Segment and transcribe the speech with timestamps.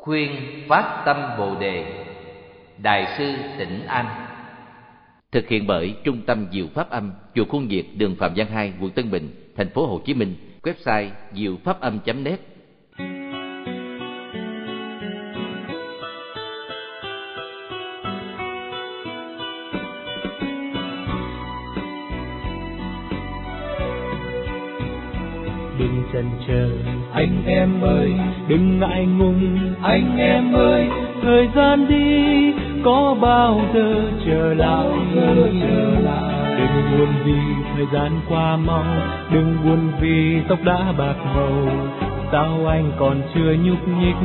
[0.00, 0.30] Khuyên
[0.68, 2.04] phát tâm Bồ đề
[2.82, 4.06] Đại sư tỉnh An
[5.32, 8.72] Thực hiện bởi Trung tâm Diệu Pháp Âm, chùa Khuôn Việt, đường Phạm Văn Hai,
[8.80, 10.34] quận Tân Bình, thành phố Hồ Chí Minh.
[10.62, 12.49] Website diệu pháp âm.net
[26.20, 26.70] chần chờ.
[27.12, 28.12] Anh em ơi
[28.48, 30.88] đừng ngại ngùng anh em ơi
[31.22, 32.52] thời gian đi
[32.84, 33.94] có bao giờ
[34.26, 34.88] trở lại?
[36.58, 37.40] Đừng buồn vì
[37.74, 38.84] thời gian qua mau
[39.32, 41.68] đừng buồn vì tóc đã bạc màu.
[42.32, 44.16] Sao anh còn chưa nhúc nhích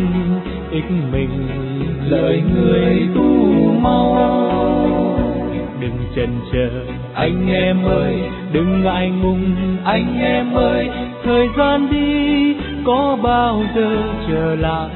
[0.72, 1.48] ích mình?
[2.10, 4.32] Lời người tu mau.
[5.80, 6.70] Đừng chần chờ
[7.14, 8.16] anh em ơi
[8.52, 10.90] đừng ngại ngùng anh em ơi
[11.26, 14.90] thời gian đi có bao giờ trở lại?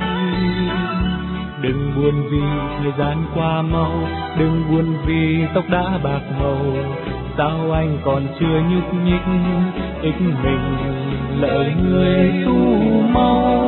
[1.62, 2.42] Đừng buồn vì
[2.80, 3.92] thời gian qua mau,
[4.40, 6.66] đừng buồn vì tóc đã bạc màu.
[7.38, 9.26] Sao anh còn chưa nhúc nhích,
[10.02, 10.78] ích mình
[11.40, 12.54] lợi người tu
[13.14, 13.60] mau?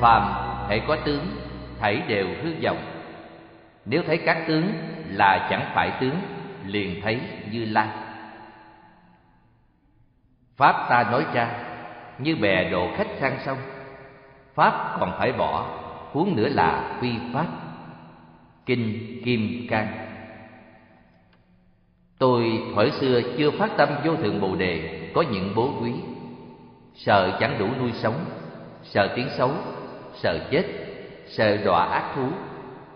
[0.00, 0.22] Phàm
[0.68, 1.49] hãy có tướng
[1.80, 2.78] thảy đều hư vọng.
[3.84, 4.72] Nếu thấy các tướng
[5.08, 6.16] là chẳng phải tướng,
[6.66, 7.88] liền thấy như lai.
[10.56, 11.50] Pháp ta nói ra
[12.18, 13.58] như bè độ khách sang sông,
[14.54, 15.66] pháp còn phải bỏ,
[16.12, 17.46] huống nữa là quy pháp.
[18.66, 19.88] Kinh kim cang.
[22.18, 25.92] Tôi thuở xưa chưa phát tâm vô thượng bồ đề, có những bố quý.
[26.94, 28.24] Sợ chẳng đủ nuôi sống,
[28.82, 29.50] sợ tiếng xấu,
[30.14, 30.64] sợ chết
[31.30, 32.28] sợ đọa ác thú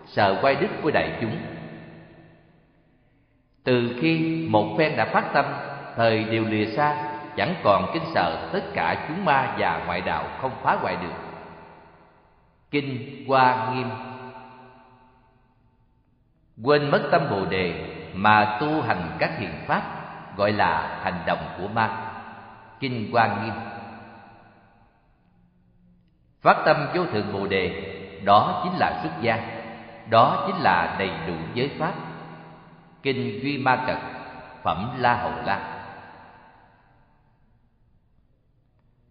[0.05, 1.37] sợ quay đứt của đại chúng.
[3.63, 5.45] Từ khi một phen đã phát tâm,
[5.95, 10.27] thời đều lìa xa, chẳng còn kính sợ tất cả chúng ma và ngoại đạo
[10.41, 11.13] không phá hoại được.
[12.71, 13.89] Kinh hoa nghiêm.
[16.63, 19.81] Quên mất tâm bồ đề mà tu hành các thiện pháp,
[20.37, 22.11] gọi là hành động của ma.
[22.79, 23.53] Kinh hoa nghiêm.
[26.41, 27.91] Phát tâm vô thượng bồ đề
[28.25, 29.39] đó chính là xuất gia.
[30.09, 31.93] Đó chính là đầy đủ giới pháp.
[33.03, 33.97] Kinh duy ma cật
[34.63, 35.81] phẩm la hầu la.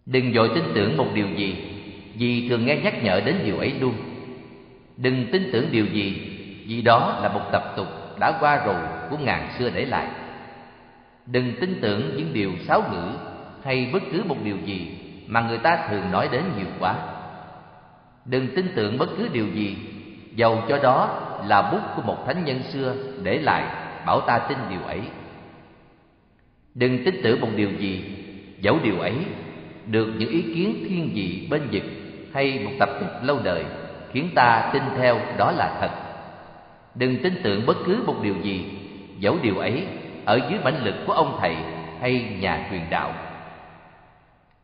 [0.07, 1.81] Đừng vội tin tưởng một điều gì,
[2.15, 3.95] vì thường nghe nhắc nhở đến điều ấy luôn.
[4.97, 6.31] Đừng tin tưởng điều gì,
[6.67, 7.87] vì đó là một tập tục
[8.19, 8.77] đã qua rồi
[9.11, 10.07] của ngàn xưa để lại.
[11.27, 13.09] Đừng tin tưởng những điều sáo ngữ
[13.65, 17.14] hay bất cứ một điều gì mà người ta thường nói đến nhiều quá
[18.25, 19.77] đừng tin tưởng bất cứ điều gì.
[20.35, 23.65] Dầu cho đó là bút của một thánh nhân xưa để lại,
[24.07, 25.01] bảo ta tin điều ấy.
[26.75, 28.05] Đừng tin tưởng một điều gì.
[28.61, 29.15] Dẫu điều ấy
[29.87, 31.83] được những ý kiến thiên vị bên vực
[32.33, 33.65] hay một tập tục lâu đời
[34.13, 35.91] khiến ta tin theo đó là thật.
[36.95, 38.65] Đừng tin tưởng bất cứ một điều gì.
[39.19, 39.87] Dẫu điều ấy
[40.25, 41.57] ở dưới mãnh lực của ông thầy
[42.01, 43.13] hay nhà truyền đạo.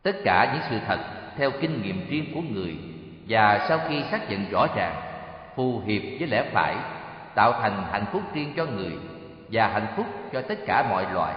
[0.03, 0.99] Tất cả những sự thật
[1.37, 2.77] theo kinh nghiệm riêng của người
[3.31, 5.03] và sau khi xác nhận rõ ràng,
[5.57, 6.77] phù hiệp với lẽ phải,
[7.35, 8.93] tạo thành hạnh phúc riêng cho người
[9.51, 11.35] và hạnh phúc cho tất cả mọi loài,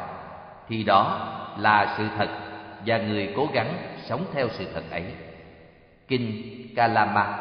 [0.67, 2.29] thì đó là sự thật
[2.85, 3.73] và người cố gắng
[4.05, 5.13] sống theo sự thật ấy.
[6.07, 6.43] Kinh
[6.75, 7.37] kalama.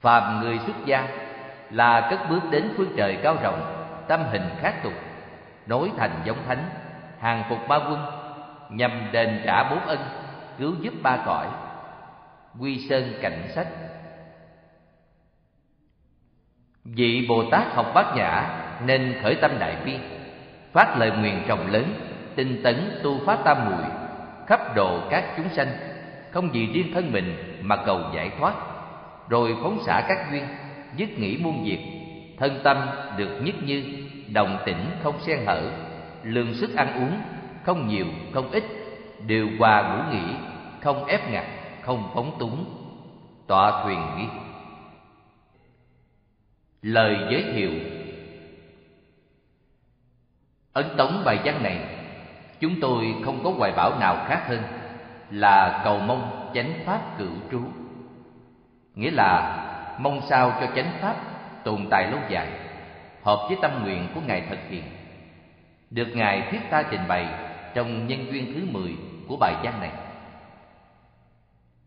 [0.00, 1.08] Phàm người xuất gia
[1.70, 4.92] là cất bước đến phương trời cao rộng, tâm hình khác tục,
[5.66, 6.64] nối thành giống thánh,
[7.20, 8.06] hàng phục ba quân,
[8.70, 10.25] nhằm đền trả bốn ân
[10.58, 11.46] cứu giúp ba cõi,
[12.60, 13.68] quy sơn cảnh sách.
[16.84, 19.98] Vị bồ tát học bát nhã nên khởi tâm đại bi,
[20.72, 21.94] phát lời nguyện rộng lớn,
[22.34, 23.84] tinh tấn tu phát tam muội
[24.46, 25.68] khắp độ các chúng sanh,
[26.30, 28.54] không vì riêng thân mình mà cầu giải thoát,
[29.28, 30.44] rồi phóng xả các duyên,
[30.96, 31.78] dứt nghĩ muôn việc,
[32.38, 33.84] thân tâm được nhất như,
[34.32, 35.62] đồng tĩnh không xen hở,
[36.22, 37.20] lương sức ăn uống
[37.64, 38.64] không nhiều, không ít
[39.26, 40.34] đều hòa ngủ nghỉ,
[40.80, 41.44] không ép ngặt,
[41.82, 42.64] không phóng túng
[43.46, 44.26] tọa thuyền nghi.
[46.82, 47.70] Lời giới thiệu.
[50.72, 51.80] Ấn tống bài văn này,
[52.60, 54.62] chúng tôi không có hoài bảo nào khác hơn
[55.30, 57.60] là cầu mong chánh pháp cửu trú.
[58.94, 59.62] Nghĩa là
[59.98, 61.16] mong sao cho chánh pháp
[61.64, 62.48] tồn tại lâu dài,
[63.22, 64.84] hợp với tâm nguyện của ngài thực hiện.
[65.90, 67.45] Được ngài thiết ta trình bày
[67.76, 68.96] trong nhân duyên thứ mười
[69.28, 69.92] của bài văn này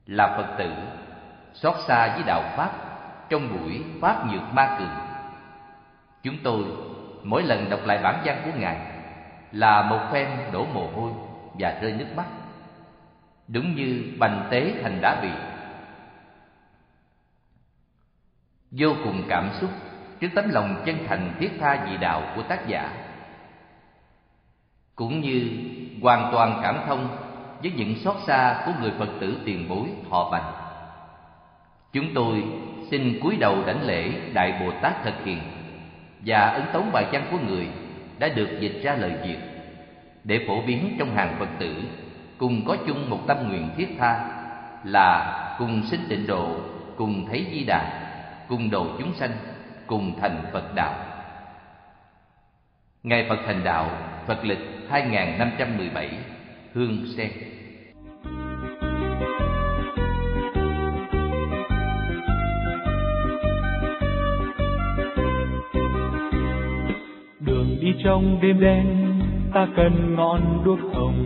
[0.06, 0.71] là phật tử,
[1.53, 2.71] xót xa với đạo pháp,
[3.30, 4.97] trong buổi pháp nhược ma cường
[6.24, 6.63] Chúng tôi,
[7.24, 8.77] mỗi lần đọc lại bản văn của Ngài,
[9.51, 11.12] là một phen đổ mồ hôi
[11.53, 12.25] và rơi nước mắt.
[13.47, 15.31] Đúng như bành tế thành đá bị.
[18.71, 19.69] Vô cùng cảm xúc
[20.19, 22.91] trước tấm lòng chân thành thiết tha vì đạo của tác giả.
[24.95, 25.69] Cũng như
[26.01, 27.07] hoàn toàn cảm thông
[27.62, 30.54] với những xót xa của người Phật tử tiền bối họ bành.
[31.94, 32.44] Chúng tôi
[32.92, 35.40] xin cúi đầu đảnh lễ Đại Bồ Tát Thật Hiền
[36.25, 37.68] và ấn tống bài văn của người
[38.19, 39.38] đã được dịch ra lời Việt
[40.24, 41.84] để phổ biến trong hàng Phật tử
[42.38, 44.25] cùng có chung một tâm nguyện thiết tha
[44.84, 46.56] là cùng sinh tịnh độ,
[46.98, 47.81] cùng thấy di đà,
[48.48, 49.31] cùng độ chúng sanh,
[49.88, 50.94] cùng thành Phật đạo.
[53.04, 53.92] Ngày Phật thành đạo,
[54.29, 54.59] Phật lịch
[54.89, 56.09] 2517,
[56.73, 57.29] Hương Sen.
[67.39, 68.85] Đường đi trong đêm đen,
[69.53, 71.25] ta cần ngọn đuốc hồng.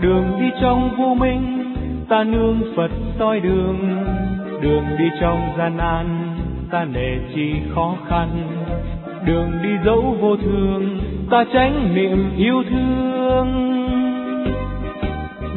[0.00, 1.74] Đường đi trong vô minh,
[2.08, 4.04] ta nương Phật soi đường.
[4.60, 6.36] Đường đi trong gian nan,
[6.70, 8.48] ta nề chi khó khăn.
[9.26, 10.98] Đường đi dẫu vô thường,
[11.30, 13.72] ta tránh niệm yêu thương.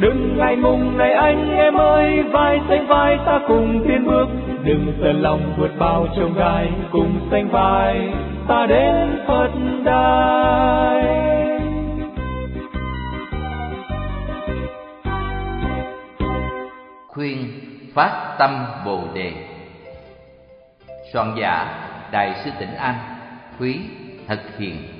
[0.00, 4.26] Đừng ngày mùng này anh em ơi, vai sánh vai ta cùng tiến bước.
[4.64, 8.12] Đừng sợ lòng vượt bao trông gai, cùng sánh vai
[8.48, 9.50] ta đến Phật
[9.84, 11.04] đài.
[17.08, 17.36] Khuyên
[17.94, 18.50] phát tâm
[18.86, 19.32] Bồ đề.
[21.12, 21.66] Soạn giả
[22.12, 22.94] Đại sư Tỉnh An,
[23.60, 23.80] Quý
[24.28, 24.95] Thật Hiền.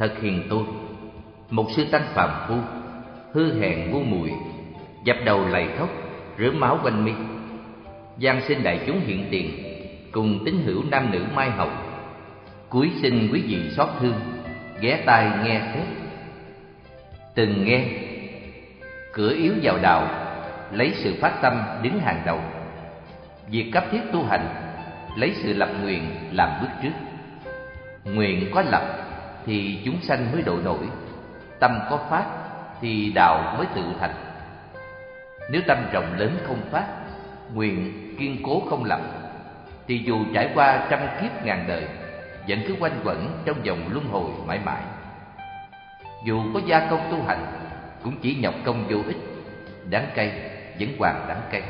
[0.00, 0.64] Thật hiền tôi,
[1.50, 2.54] một sư tăng phàm phu,
[3.32, 4.32] hư hèn ngu muội,
[5.04, 5.88] dập đầu lạy khóc,
[6.38, 7.12] rửa máu quanh mi,
[8.18, 9.50] gian xin đại chúng hiện tiền,
[10.12, 11.68] cùng tín hữu nam nữ mai hậu,
[12.68, 14.14] cuối xin quý vị xót thương,
[14.80, 15.86] ghé tai nghe xét.
[17.34, 17.84] Từng nghe,
[19.12, 20.08] cửa yếu vào đạo,
[20.72, 22.40] lấy sự phát tâm đứng hàng đầu.
[23.50, 24.48] Việc cấp thiết tu hành,
[25.16, 26.92] lấy sự lập nguyện làm bước trước.
[28.04, 29.09] Nguyện có lập
[29.46, 30.88] thì chúng sanh mới độ nổi.
[31.60, 32.24] Tâm có phát
[32.80, 34.14] thì đạo mới tự thành.
[35.50, 36.86] Nếu tâm rộng lớn không phát,
[37.54, 39.00] nguyện kiên cố không lập,
[39.88, 41.84] thì dù trải qua trăm kiếp ngàn đời,
[42.48, 44.82] vẫn cứ quanh quẩn trong vòng luân hồi mãi mãi.
[46.24, 47.46] Dù có gia công tu hành,
[48.04, 49.16] cũng chỉ nhọc công vô ích,
[49.90, 50.32] đáng cay
[50.78, 51.62] vẫn hoàn đáng cay.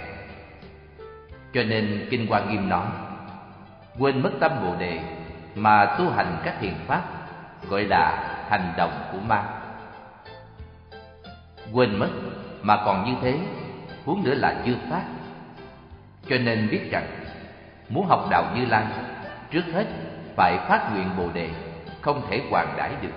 [1.54, 2.86] cho nên kinh hoa nghiêm nói,
[3.98, 5.00] quên mất tâm bồ đề
[5.54, 7.02] mà tu hành các thiền pháp
[7.68, 9.44] gọi là hành động của ma.
[11.72, 12.08] Quên mất
[12.62, 13.38] mà còn như thế,
[14.04, 15.02] huống nữa là chưa phát.
[16.28, 17.06] Cho nên biết rằng,
[17.88, 18.84] muốn học đạo như lai,
[19.50, 19.86] trước hết
[20.36, 21.50] phải phát nguyện bồ đề,
[22.00, 23.14] không thể hoàn đãi được.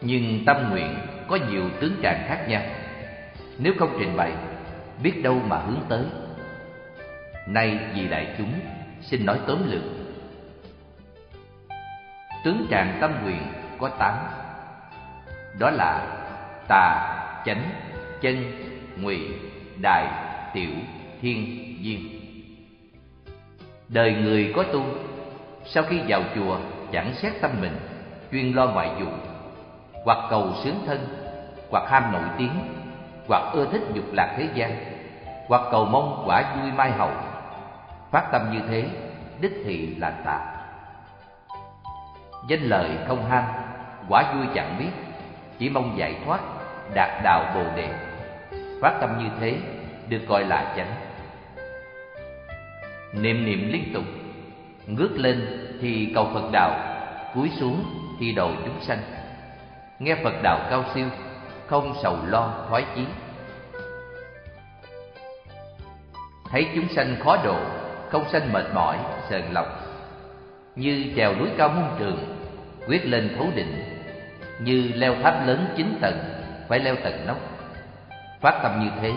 [0.00, 2.62] Nhưng tâm nguyện có nhiều tướng trạng khác nhau.
[3.58, 4.32] Nếu không trình bày,
[5.02, 6.04] biết đâu mà hướng tới.
[7.46, 8.52] Nay vì đại chúng,
[9.00, 9.82] xin nói tóm lược
[12.44, 13.42] tướng trạng tâm nguyện
[13.78, 14.14] có tám.
[15.58, 16.06] Đó là
[16.68, 17.14] tà,
[17.44, 17.62] chánh,
[18.20, 18.52] chân,
[18.96, 19.28] ngụy
[19.82, 20.06] đại
[20.52, 20.70] tiểu,
[21.20, 21.46] thiên
[21.82, 22.18] viên
[23.88, 24.84] đời người có tu,
[25.64, 26.58] sau khi vào chùa
[26.92, 27.76] chẳng xét tâm mình,
[28.32, 29.10] chuyên lo ngoại vụ,
[30.04, 30.98] hoặc cầu sướng thân,
[31.70, 32.52] hoặc ham nổi tiếng,
[33.28, 34.76] hoặc ưa thích dục lạc thế gian,
[35.46, 37.10] hoặc cầu mong quả vui mai hậu.
[38.10, 38.88] Phát tâm như thế,
[39.40, 40.57] đích thị là tà
[42.48, 43.44] danh lời không ham,
[44.08, 44.90] quả vui chẳng biết.
[45.58, 46.40] Chỉ mong giải thoát,
[46.94, 47.88] đạt đạo bồ đề.
[48.82, 49.58] Phát tâm như thế,
[50.08, 50.94] được gọi là chánh.
[53.12, 54.04] Niệm niệm liên tục,
[54.86, 56.70] ngước lên thì cầu phật đạo,
[57.34, 57.84] cúi xuống
[58.20, 58.98] thì độ chúng sanh.
[59.98, 61.06] Nghe phật đạo cao siêu,
[61.66, 63.04] không sầu lo thoái chí.
[66.50, 67.56] Thấy chúng sanh khó độ,
[68.10, 68.98] không sanh mệt mỏi,
[69.30, 69.68] sờn lòng.
[70.76, 72.37] Như trèo núi cao muôn trường
[72.88, 73.72] quyết lên thấu định,
[74.60, 76.18] như leo tháp lớn chín tầng,
[76.68, 77.38] phải leo tầng nóc.
[78.40, 79.12] Phát tâm như thế,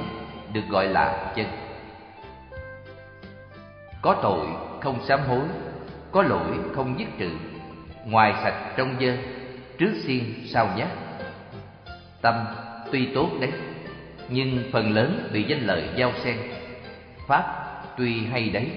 [0.53, 1.45] được gọi là chân.
[4.01, 4.47] Có tội
[4.81, 5.43] không sám hối,
[6.11, 7.29] có lỗi không dứt trừ,
[8.05, 9.17] ngoài sạch trong dơ,
[9.77, 10.89] trước xiên sau nhát.
[12.21, 12.35] Tâm
[12.91, 13.51] tuy tốt đấy,
[14.29, 16.37] nhưng phần lớn bị danh lợi giao xen.
[17.27, 18.67] Pháp tuy hay đấy,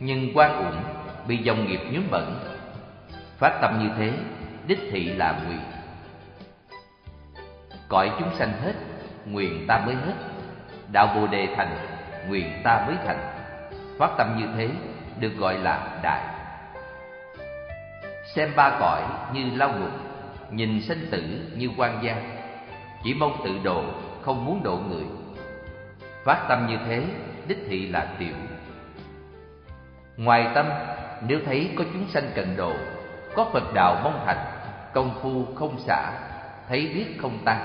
[0.00, 0.82] nhưng quan uổng
[1.28, 2.49] bị dòng nghiệp nhuốm bẩn
[3.40, 4.12] phát tâm như thế,
[4.66, 5.60] đích thị là nguyện.
[7.88, 8.72] Cõi chúng sanh hết,
[9.26, 10.14] nguyện ta mới hết.
[10.92, 11.76] Đạo bồ đề thành,
[12.28, 13.18] nguyện ta mới thành.
[13.98, 14.68] Phát tâm như thế,
[15.20, 16.20] được gọi là đại.
[18.34, 19.02] Xem ba cõi
[19.34, 19.92] như lao ngục,
[20.50, 21.22] nhìn sinh tử
[21.56, 22.16] như quan gia.
[23.04, 23.84] Chỉ mong tự độ,
[24.22, 25.04] không muốn độ người.
[26.24, 27.04] Phát tâm như thế,
[27.46, 28.34] đích thị là tiểu.
[30.16, 30.66] Ngoài tâm,
[31.28, 32.72] nếu thấy có chúng sanh cần độ
[33.34, 34.46] có phật đạo mong thành,
[34.92, 36.12] công phu không xả,
[36.68, 37.60] thấy biết không tăng.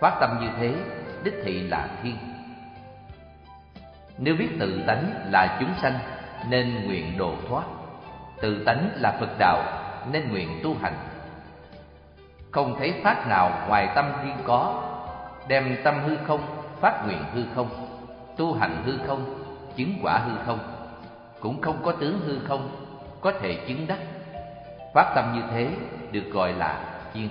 [0.00, 0.74] Phát tâm như thế,
[1.24, 2.16] đích thị là thiên.
[4.18, 5.98] Nếu biết tự tánh là chúng sanh,
[6.48, 7.64] nên nguyện độ thoát.
[8.40, 9.62] Tự tánh là phật đạo,
[10.12, 10.94] nên nguyện tu hành.
[12.50, 14.82] Không thấy pháp nào ngoài tâm riêng có,
[15.48, 16.40] đem tâm hư không,
[16.80, 17.68] phát nguyện hư không,
[18.36, 19.44] tu hành hư không,
[19.76, 20.58] chứng quả hư không.
[21.40, 22.68] Cũng không có tướng hư không,
[23.20, 23.98] có thể chứng đắc
[24.94, 25.68] phát tâm như thế
[26.12, 26.80] được gọi là
[27.14, 27.28] chiên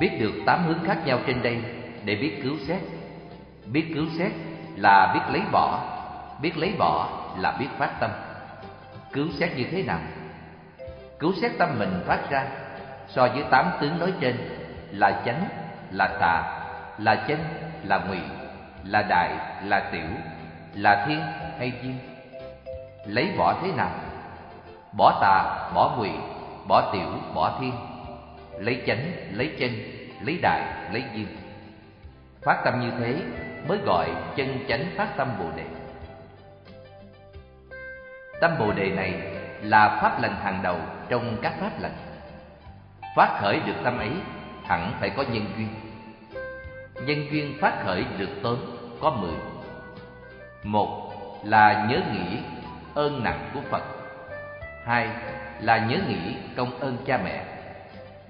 [0.00, 1.58] biết được tám hướng khác nhau trên đây
[2.04, 2.80] để biết cứu xét.
[3.66, 4.32] Biết cứu xét
[4.76, 5.80] là biết lấy bỏ,
[6.42, 7.08] biết lấy bỏ
[7.38, 8.10] là biết phát tâm.
[9.12, 9.98] Cứu xét như thế nào?
[11.18, 12.46] Cứu xét tâm mình phát ra
[13.08, 14.36] so với tám tướng nói trên
[14.90, 15.48] là chánh,
[15.90, 16.62] là tà,
[16.98, 17.38] là chân,
[17.84, 18.20] là ngụy,
[18.84, 19.30] là đại,
[19.64, 20.08] là tiểu,
[20.74, 21.20] là thiên
[21.58, 21.98] hay duyên.
[23.06, 23.90] Lấy bỏ thế nào?
[24.96, 26.10] Bỏ tà, bỏ ngụy
[26.68, 27.72] bỏ tiểu, bỏ thiên.
[28.58, 29.70] Lấy chánh, lấy chân,
[30.20, 31.26] lấy đại lấy diêm
[32.42, 33.22] phát tâm như thế
[33.68, 35.64] mới gọi chân chánh phát tâm bồ đề.
[38.40, 39.14] Tâm bồ đề này
[39.62, 40.76] là pháp lành hàng đầu
[41.08, 41.96] trong các pháp lành.
[43.16, 44.10] Phát khởi được tâm ấy,
[44.64, 45.68] hẳn phải có nhân duyên.
[47.06, 48.58] Nhân duyên phát khởi được tốn
[49.00, 49.34] có mười.
[50.62, 51.12] Một
[51.44, 52.38] là nhớ nghĩ
[52.94, 53.82] ơn nặng của phật
[54.90, 55.08] hai
[55.60, 57.44] là nhớ nghĩ công ơn cha mẹ.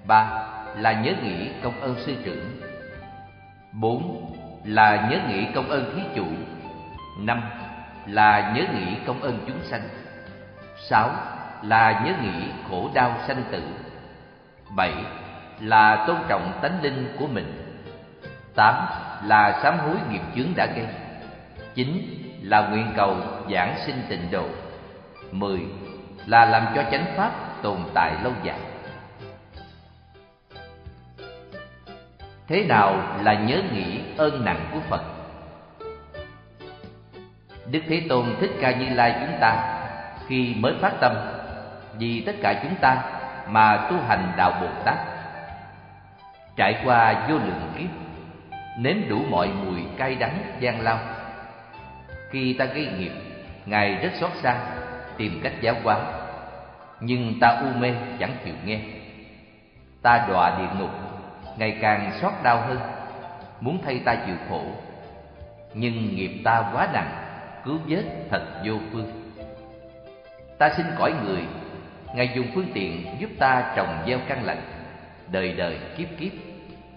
[0.06, 2.60] Ba là nhớ nghĩ công ơn sư trưởng.
[3.72, 4.32] Bốn
[4.64, 6.26] là nhớ nghĩ công ơn thí chủ.
[7.18, 7.42] Năm
[8.06, 9.82] là nhớ nghĩ công ơn chúng sanh.
[10.88, 11.10] Sáu
[11.62, 13.62] là nhớ nghĩ khổ đau sanh tử.
[14.76, 14.94] Bảy
[15.60, 17.76] là tôn trọng tánh linh của mình.
[18.54, 18.74] Tám
[19.24, 20.86] là sám hối nghiệp chướng đã gây.
[21.74, 22.02] Chín
[22.42, 23.16] là nguyện cầu
[23.52, 24.44] giảng sinh tịnh độ.
[25.32, 25.60] Mười
[26.30, 27.32] là làm cho chánh pháp
[27.62, 28.58] tồn tại lâu dài.
[32.48, 35.02] Thế nào là nhớ nghĩ ơn nặng của phật?
[37.70, 39.80] Đức thế tôn thích ca như lai chúng ta
[40.26, 41.14] khi mới phát tâm
[41.98, 43.02] vì tất cả chúng ta
[43.48, 44.96] mà tu hành đạo bồ tát,
[46.56, 47.90] trải qua vô lượng kiếp,
[48.78, 50.98] nếm đủ mọi mùi cay đắng, gian lao.
[52.30, 53.12] Khi ta gây nghiệp,
[53.66, 54.56] ngài rất xót xa
[55.16, 56.19] tìm cách giáo hóa
[57.00, 58.80] nhưng ta u mê, chẳng chịu nghe.
[60.02, 60.90] Ta đọa địa ngục,
[61.58, 62.78] ngày càng xót đau hơn.
[63.60, 64.62] Muốn thay ta chịu khổ,
[65.74, 67.10] nhưng nghiệp ta quá nặng,
[67.64, 69.32] cứu vớt thật vô phương.
[70.58, 71.42] Ta xin cõi người,
[72.14, 74.62] ngài dùng phương tiện giúp ta trồng gieo căn lành.
[75.30, 76.32] Đời đời kiếp kiếp,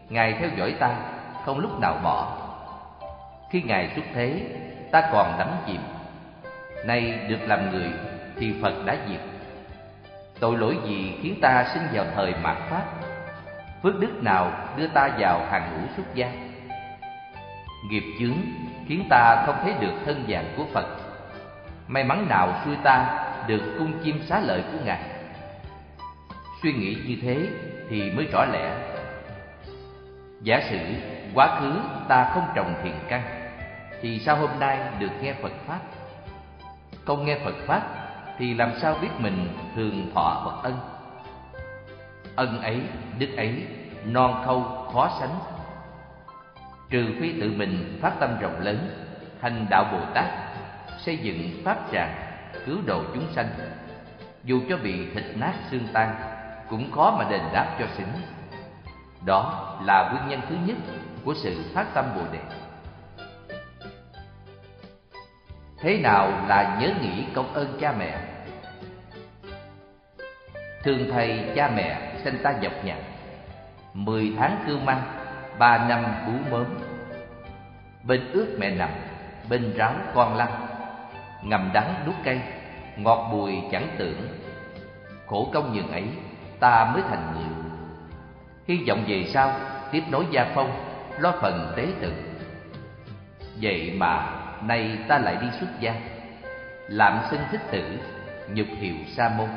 [0.09, 0.95] ngài theo dõi ta,
[1.45, 2.37] không lúc nào bỏ.
[3.51, 4.41] Khi ngài xuất thế,
[4.91, 5.81] ta còn đắm chìm.
[6.85, 7.89] Nay được làm người
[8.39, 9.32] thì phật đã diệt
[10.39, 12.83] tội lỗi gì khiến ta sinh vào thời mạt pháp?
[13.83, 16.31] Phước đức nào đưa ta vào hàng ngũ xuất gia?
[17.89, 18.37] Nghiệp chướng
[18.87, 20.85] khiến ta không thấy được thân dạng của phật.
[21.87, 25.01] May mắn nào xui ta được cung chim xá lợi của ngài?
[26.63, 27.47] Suy nghĩ như thế
[27.89, 28.71] thì mới rõ lẽ.
[30.41, 30.79] Giả sử
[31.33, 31.73] quá khứ
[32.07, 33.23] ta không trồng thiền căn,
[34.01, 35.79] thì sao hôm nay được nghe phật pháp?
[37.05, 38.02] Không nghe phật pháp
[38.37, 40.77] thì làm sao biết mình thường thọ bậc ân?
[42.35, 42.81] Ân ấy,
[43.19, 43.65] đức ấy,
[44.05, 44.61] non khâu,
[44.93, 45.39] khó sánh.
[46.89, 48.89] Trừ phi tự mình phát tâm rộng lớn,
[49.41, 50.25] hành đạo bồ tát,
[50.97, 52.15] xây dựng pháp tràng,
[52.65, 53.47] cứu độ chúng sanh.
[54.43, 56.15] Dù cho bị thịt nát xương tan,
[56.69, 58.13] cũng khó mà đền đáp cho xứng
[59.25, 60.77] đó là nguyên nhân thứ nhất
[61.25, 62.39] của sự phát tâm bồ đề.
[65.83, 68.17] Thế nào là nhớ nghĩ công ơn cha mẹ?
[70.83, 72.97] Thương thầy cha mẹ sinh ta nhọc nhằn
[73.93, 75.01] mười tháng cưu mang,
[75.59, 76.65] ba năm bú mớm.
[78.03, 78.89] Bên ướt mẹ nằm,
[79.49, 80.67] bên ráo con lăn.
[81.41, 82.41] Ngầm đắng đút cây,
[82.97, 84.27] ngọt bùi chẳng tưởng.
[85.27, 86.03] Khổ công nhường ấy,
[86.59, 87.63] ta mới thành người.
[88.67, 89.51] Hy vọng về sau,
[89.91, 90.71] tiếp nối gia phong,
[91.17, 92.13] lo phần tế tự.
[93.61, 95.95] Vậy mà nay ta lại đi xuất gia
[96.87, 97.99] làm sinh thích tử
[98.53, 99.49] nhục hiệu sa môn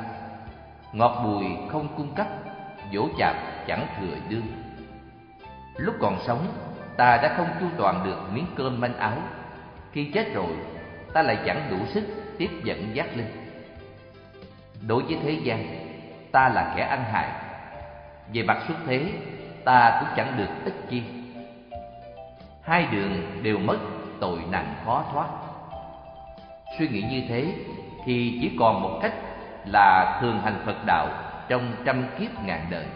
[0.92, 2.26] ngọt bùi không cung cấp
[2.92, 3.36] dỗ chạp
[3.66, 4.46] chẳng thừa đương
[5.76, 6.46] lúc còn sống
[6.96, 9.18] ta đã không chu toàn được miếng cơm manh áo
[9.92, 10.56] khi chết rồi
[11.12, 12.04] ta lại chẳng đủ sức
[12.38, 13.30] tiếp dẫn giác linh.
[14.86, 15.66] Đối với thế gian,
[16.32, 17.30] ta là kẻ ăn hại.
[18.32, 19.12] Về mặt xuất thế,
[19.64, 21.02] ta cũng chẳng được ích chi.
[22.62, 23.78] Hai đường đều mất,
[24.20, 25.28] tội nặng khó thoát.
[26.78, 27.52] Suy nghĩ như thế
[28.04, 29.12] thì chỉ còn một cách
[29.64, 31.08] là thường hành Phật đạo
[31.48, 32.86] trong trăm kiếp ngàn đời,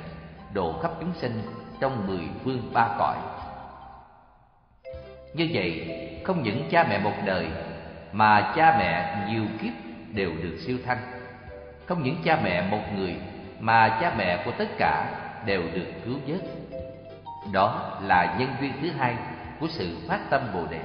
[0.52, 1.42] độ khắp chúng sinh
[1.80, 3.16] trong mười phương ba cõi.
[5.34, 7.48] Như vậy, không những cha mẹ một đời
[8.12, 9.72] mà cha mẹ nhiều kiếp
[10.14, 10.98] đều được siêu thăng.
[11.86, 13.16] Không những cha mẹ một người
[13.60, 15.06] mà cha mẹ của tất cả
[15.46, 16.40] đều được cứu vớt.
[17.52, 19.16] Đó là nhân duyên thứ hai
[19.60, 20.80] của sự phát tâm Bồ đề.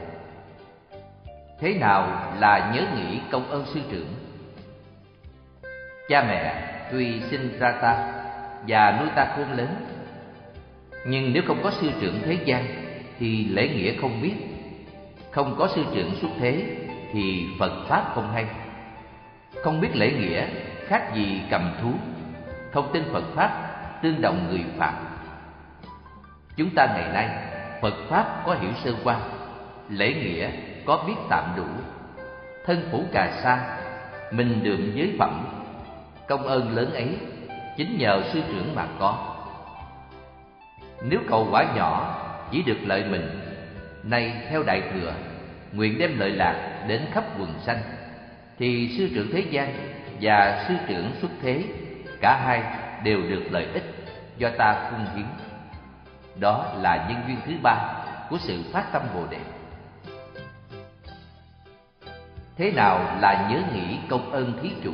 [1.59, 4.07] Thế nào là nhớ nghĩ công ơn sư trưởng?
[6.09, 8.11] Cha mẹ tuy sinh ra ta
[8.67, 9.75] và nuôi ta khôn lớn,
[11.05, 12.65] nhưng nếu không có sư trưởng thế gian
[13.19, 14.33] thì lễ nghĩa không biết,
[15.31, 16.65] không có sư trưởng xuất thế
[17.13, 18.45] thì Phật pháp không hay.
[19.63, 20.47] Không biết lễ nghĩa
[20.87, 21.91] khác gì cầm thú,
[22.71, 23.71] không tin Phật pháp
[24.03, 24.93] tương đồng người phạm.
[26.57, 27.29] Chúng ta ngày nay
[27.81, 29.19] Phật pháp có hiểu sơ qua,
[29.89, 30.49] lễ nghĩa
[30.85, 31.65] có biết tạm đủ,
[32.65, 33.77] thân phủ cà sa,
[34.31, 35.47] mình đượm giới phẩm,
[36.27, 37.17] công ơn lớn ấy
[37.77, 39.35] chính nhờ sư trưởng mà có.
[41.01, 43.39] Nếu cầu quả nhỏ chỉ được lợi mình,
[44.03, 45.13] nay theo đại thừa,
[45.71, 47.81] nguyện đem lợi lạc đến khắp quần sanh,
[48.59, 49.73] thì sư trưởng thế gian
[50.21, 51.63] và sư trưởng xuất thế,
[52.21, 52.63] cả hai
[53.03, 53.83] đều được lợi ích
[54.37, 55.25] do ta cung hiến.
[56.39, 57.75] Đó là nhân duyên thứ ba
[58.29, 59.39] của sự phát tâm Bồ đề.
[62.57, 64.93] Thế nào là nhớ nghĩ công ơn thí chủ?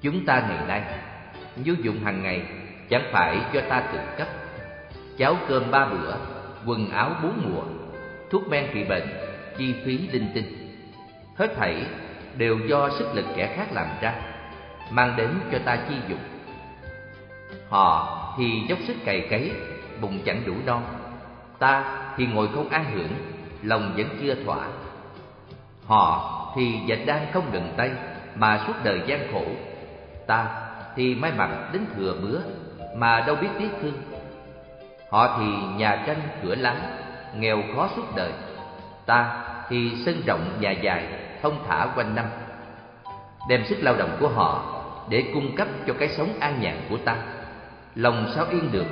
[0.00, 0.82] Chúng ta ngày nay
[1.64, 2.42] nhu dụng hàng ngày
[2.88, 4.28] chẳng phải do ta tự cấp.
[5.18, 6.14] Cháo cơm ba bữa,
[6.66, 7.62] quần áo bốn mùa,
[8.30, 9.08] thuốc men trị bệnh,
[9.56, 10.78] chi phí linh tinh.
[11.36, 11.86] Hết thảy
[12.36, 14.14] đều do sức lực kẻ khác làm ra,
[14.90, 16.18] mang đến cho ta chi dụng.
[17.68, 19.52] Họ thì dốc sức cày cấy,
[20.00, 20.80] bụng chẳng đủ no.
[21.58, 21.84] Ta
[22.16, 23.12] thì ngồi không an hưởng,
[23.62, 24.66] lòng vẫn chưa thỏa.
[25.88, 27.90] Họ thì dệt đang không ngừng tay,
[28.34, 29.44] mà suốt đời gian khổ.
[30.26, 30.46] Ta
[30.96, 32.38] thì may mắn đến thừa bữa,
[32.96, 33.94] mà đâu biết tiếc thương.
[35.10, 35.46] Họ thì
[35.76, 36.80] nhà tranh cửa láng,
[37.36, 38.32] nghèo khó suốt đời.
[39.06, 41.04] Ta thì sân rộng nhà dài,
[41.42, 42.26] thông thả quanh năm.
[43.48, 44.74] Đem sức lao động của họ
[45.08, 47.16] để cung cấp cho cái sống an nhàn của ta
[47.94, 48.86] lòng sao yên được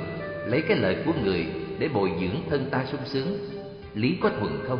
[0.45, 1.47] lấy cái lợi của người
[1.79, 3.37] để bồi dưỡng thân ta sung sướng
[3.93, 4.79] lý có thuận không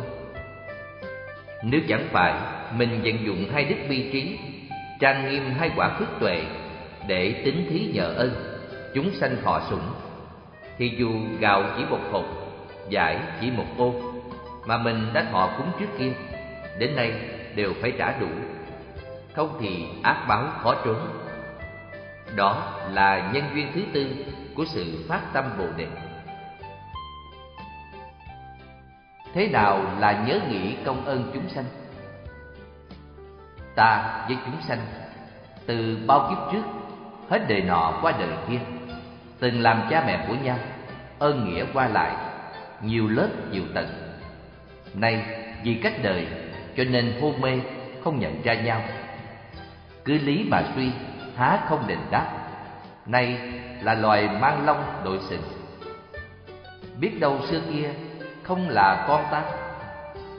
[1.62, 2.34] nếu chẳng phải
[2.76, 4.38] mình vận dụng hai đức bi trí,
[5.00, 6.42] trang nghiêm hai quả phước tuệ
[7.06, 8.60] để tính thí nhờ ơn,
[8.94, 9.92] chúng sanh thọ sủng,
[10.78, 12.24] thì dù gạo chỉ một hộp,
[12.88, 13.94] giải chỉ một ô,
[14.66, 16.12] mà mình đã thọ cúng trước kia,
[16.78, 17.12] đến nay
[17.54, 18.28] đều phải trả đủ
[19.38, 20.96] không thì ác báo khó trốn
[22.36, 24.06] đó là nhân duyên thứ tư
[24.54, 25.86] của sự phát tâm Bồ Đề.
[29.34, 31.64] Thế nào là nhớ nghĩ công ơn chúng sanh?
[33.74, 34.78] Ta với chúng sanh,
[35.66, 36.62] từ bao kiếp trước,
[37.28, 38.60] hết đời nọ qua đời kia,
[39.38, 40.58] từng làm cha mẹ của nhau,
[41.18, 42.16] ơn nghĩa qua lại,
[42.82, 43.88] nhiều lớp, nhiều tầng.
[44.94, 45.26] Nay,
[45.64, 46.26] vì cách đời,
[46.76, 47.60] cho nên hôn mê,
[48.04, 48.82] không nhận ra nhau.
[50.04, 50.90] Cứ lý mà suy,
[51.36, 52.26] há không đền đáp.
[53.06, 53.38] Nay
[53.82, 55.42] là loài mang long đội sừng.
[57.00, 57.90] Biết đâu xưa kia
[58.48, 59.42] không là con ta.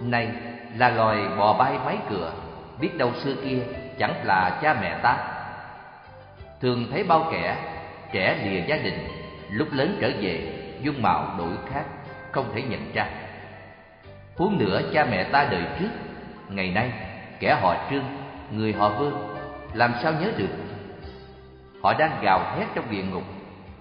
[0.01, 0.31] Này,
[0.77, 2.31] là loài bò bay máy cửa,
[2.79, 3.59] biết đâu xưa kia
[3.99, 5.17] chẳng là cha mẹ ta.
[6.61, 7.55] Thường thấy bao kẻ
[8.11, 9.07] trẻ lìa gia đình,
[9.51, 11.83] lúc lớn trở về, dung mạo đổi khác,
[12.31, 13.07] không thể nhận ra.
[14.37, 15.89] Huống nữa cha mẹ ta đời trước,
[16.49, 16.91] ngày nay,
[17.39, 18.03] kẻ họ trương,
[18.51, 19.35] người họ vương,
[19.73, 20.55] làm sao nhớ được?
[21.83, 23.23] Họ đang gào thét trong địa ngục,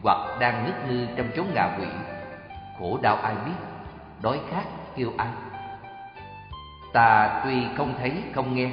[0.03, 1.87] Hoặc đang ngất ngư trong chốn ngạ quỷ.
[2.79, 3.78] Khổ đau ai biết.
[4.23, 4.65] Đói khát
[4.97, 5.33] kêu ăn.
[6.93, 8.71] Ta tuy không thấy, không nghe,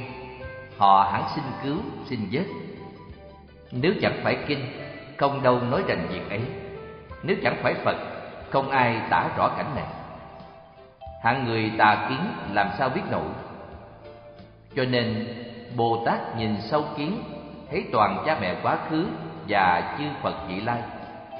[0.77, 2.45] Họ hẳn xin cứu, xin vớt
[3.71, 4.65] Nếu chẳng phải kinh,
[5.17, 6.41] Không đâu nói rành việc ấy
[7.23, 7.95] Nếu chẳng phải Phật,
[8.49, 9.85] Không ai tả rõ cảnh này
[11.23, 12.19] Hạng người tà kiến
[12.53, 13.27] làm sao biết nổi
[14.75, 15.27] Cho nên,
[15.75, 17.23] Bồ Tát nhìn sâu kiến,
[17.71, 19.07] thấy toàn cha mẹ quá khứ
[19.47, 20.81] và chư Phật vị lai,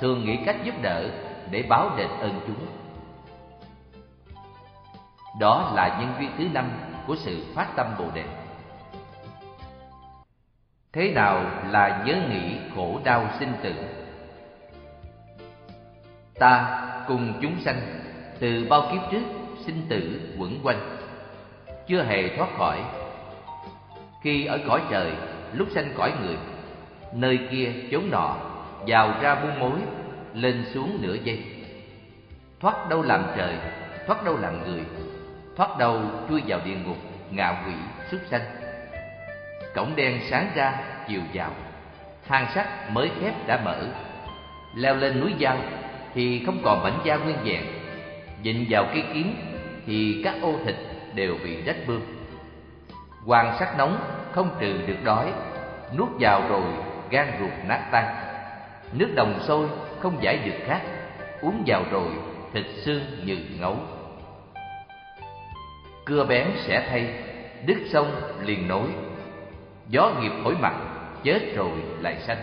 [0.02, 1.10] thường nghĩ cách giúp đỡ
[1.52, 2.56] để báo đền ơn chúng.
[5.40, 6.72] Đó là nhân duyên thứ năm
[7.08, 8.24] của sự phát tâm Bồ đề.
[10.94, 13.74] Thế nào là nhớ nghĩ khổ đau sinh tử?
[16.40, 17.82] Ta cùng chúng sanh
[18.40, 19.24] từ bao kiếp trước
[19.66, 20.98] sinh tử quẩn quanh.
[21.88, 22.80] chưa hề thoát khỏi.
[24.22, 25.12] Khi ở cõi trời,
[25.54, 26.38] lúc sanh cõi người,
[27.14, 28.38] nơi kia chốn nọ,
[28.88, 29.80] vào ra buôn mối,
[30.34, 31.44] lên xuống nửa giây.
[32.60, 33.58] Thoát đâu làm trời,
[34.08, 34.82] thoát đâu làm người,
[35.56, 36.98] thoát đầu chui vào địa ngục,
[37.32, 37.74] ngạ quỷ,
[38.12, 38.42] súc sanh.
[39.76, 40.74] Cổng đen sáng ra,
[41.08, 41.52] chiều vào,
[42.28, 43.88] hang sắt mới khép đã mở.
[44.76, 45.58] Leo lên núi dao
[46.14, 47.62] thì không còn mảnh da nguyên vẹn,
[48.44, 49.36] dịnh vào cây kiếm
[49.86, 50.76] thì các ô thịt
[51.14, 52.02] đều bị rách bươm.
[53.26, 54.00] Quan sát nóng
[54.32, 55.32] không trừ được đói,
[55.98, 56.64] nuốt vào rồi
[57.10, 58.16] gan ruột nát tan.
[58.94, 59.68] Nước đồng sôi
[60.00, 60.82] không giải được khát,
[61.42, 62.08] uống vào rồi
[62.54, 63.78] thịt xương như ngấu.
[66.06, 67.14] Cưa bén sẽ thay,
[67.66, 68.88] đứt sông liền nối.
[69.90, 70.76] Gió nghiệp thổi mặt,
[71.24, 72.38] chết rồi lại sanh.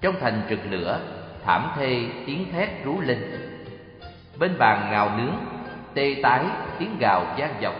[0.00, 1.00] Trong thành trực lửa,
[1.44, 3.18] thảm thê tiếng thét rú lên.
[4.38, 5.36] Bên bàn ngào nướng,
[5.94, 6.44] tê tái
[6.78, 7.74] tiếng gào vang dọc.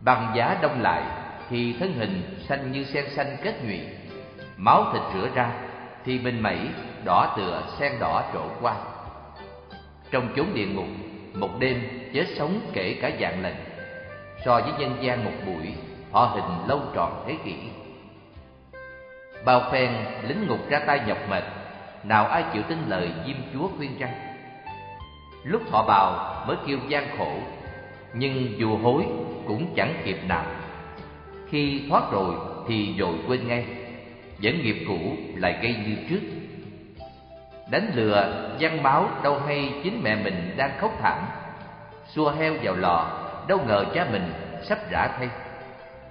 [0.00, 1.02] Bằng giá đông lại
[1.50, 3.80] thì thân hình xanh như sen xanh kết nhụy,
[4.56, 5.50] máu thịt rửa ra
[6.04, 6.58] thì bên mẩy
[7.04, 8.74] đỏ tựa sen đỏ trổ qua.
[10.10, 10.86] Trong chốn địa ngục,
[11.34, 11.80] một đêm
[12.14, 13.54] chết sống kể cả dạng lần,
[14.44, 15.72] so với nhân gian một buổi,
[16.10, 17.54] họ hình lâu tròn thế kỷ.
[19.44, 19.90] Bao phen
[20.28, 21.44] lính ngục ra tay nhọc mệt,
[22.04, 24.14] nào ai chịu tin lời diêm chúa khuyên răng.
[25.44, 27.32] Lúc họ bào mới kêu gian khổ,
[28.14, 29.04] nhưng dù hối
[29.46, 30.44] cũng chẳng kịp nào.
[31.48, 32.34] Khi thoát rồi
[32.68, 33.64] thì rồi quên ngay,
[34.42, 34.98] vẫn nghiệp cũ
[35.36, 36.20] lại gây như trước
[37.72, 41.18] Đánh lừa, văn báo đâu hay chính mẹ mình đang khóc thảm.
[42.06, 43.06] Xua heo vào lò,
[43.48, 44.32] đâu ngờ cha mình
[44.62, 45.28] sắp rã thay.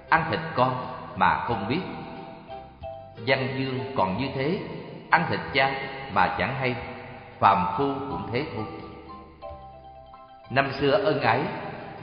[0.08, 1.80] Ăn thịt con mà không biết.
[3.26, 4.58] Văn dương còn như thế
[5.10, 5.74] Ăn thịt cha
[6.12, 6.74] mà chẳng hay.
[7.38, 8.64] Phàm phu cũng thế thôi.
[10.50, 11.40] Năm xưa ân ái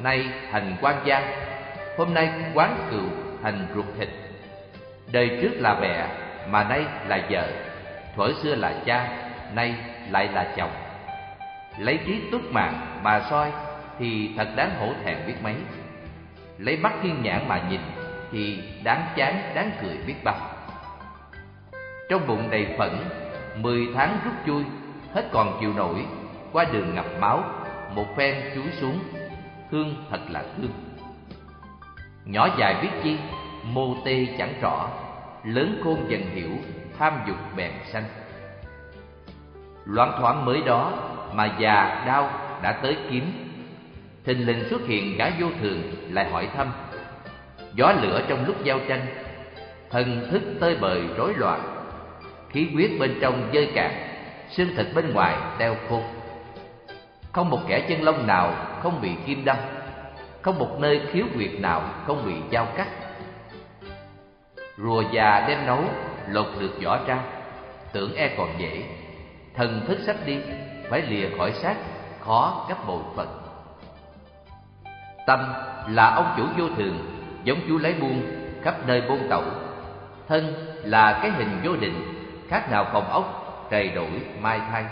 [0.04, 1.22] Nay thành quan gia.
[1.98, 3.04] Hôm nay quán cừu
[3.44, 4.10] thành ruột thịt.
[5.12, 6.08] Đời trước là mẹ
[6.50, 7.48] Mà nay là vợ.
[8.16, 9.76] Thuở xưa là cha nay
[10.10, 10.72] lại là chồng.
[11.78, 13.52] Lấy trí túc mạng mà soi
[14.00, 15.56] thì thật đáng hổ thẹn biết mấy.
[16.58, 17.82] Lấy mắt thiên nhãn mà nhìn
[18.32, 20.38] thì đáng chán, đáng cười biết bao.
[22.10, 22.92] Trong bụng đầy phẫn,
[23.56, 24.64] mười tháng rút chui,
[25.14, 26.06] hết còn chịu nổi,
[26.52, 27.44] qua đường ngập máu,
[27.96, 29.00] một phen chúi xuống,
[29.72, 30.72] thương thật là thương.
[32.26, 33.18] Nhỏ dài biết chi,
[33.64, 34.90] mô tê chẳng rõ,
[35.44, 36.52] lớn khôn dần hiểu,
[37.00, 38.04] tham dục bèn sanh.
[39.92, 40.94] Loáng thoáng mới đó
[41.34, 42.30] mà già đau
[42.62, 43.32] đã tới kiếm
[44.26, 46.72] Thình lình xuất hiện gã vô thường lại hỏi thăm,
[47.74, 49.06] Gió lửa trong lúc giao tranh,
[49.90, 51.62] Thần thức tơi bời rối loạn,
[52.50, 53.92] Khí huyết bên trong dơi cạn,
[54.50, 56.02] Xương thịt bên ngoài đeo khô
[57.32, 59.58] Không một kẻ chân lông nào không bị kim đâm,
[60.42, 62.88] Không một nơi khiếu huyệt nào không bị dao cắt.
[64.78, 65.84] Rùa già đem nấu,
[66.30, 67.20] lột được vỏ ra,
[67.94, 68.84] Tưởng e còn dễ
[69.60, 70.38] thần thức sắp đi,
[70.90, 71.76] phải lìa khỏi xác,
[72.20, 73.40] khó gấp bội phận
[75.30, 75.54] tâm
[75.88, 76.98] là ông chủ vô thường,
[77.44, 78.22] giống chú lấy buôn
[78.62, 79.44] khắp nơi buôn tẩu.
[80.28, 81.94] Thân là cái hình vô định,
[82.48, 84.86] khác nào phòng ốc, trầy đổi mai thay.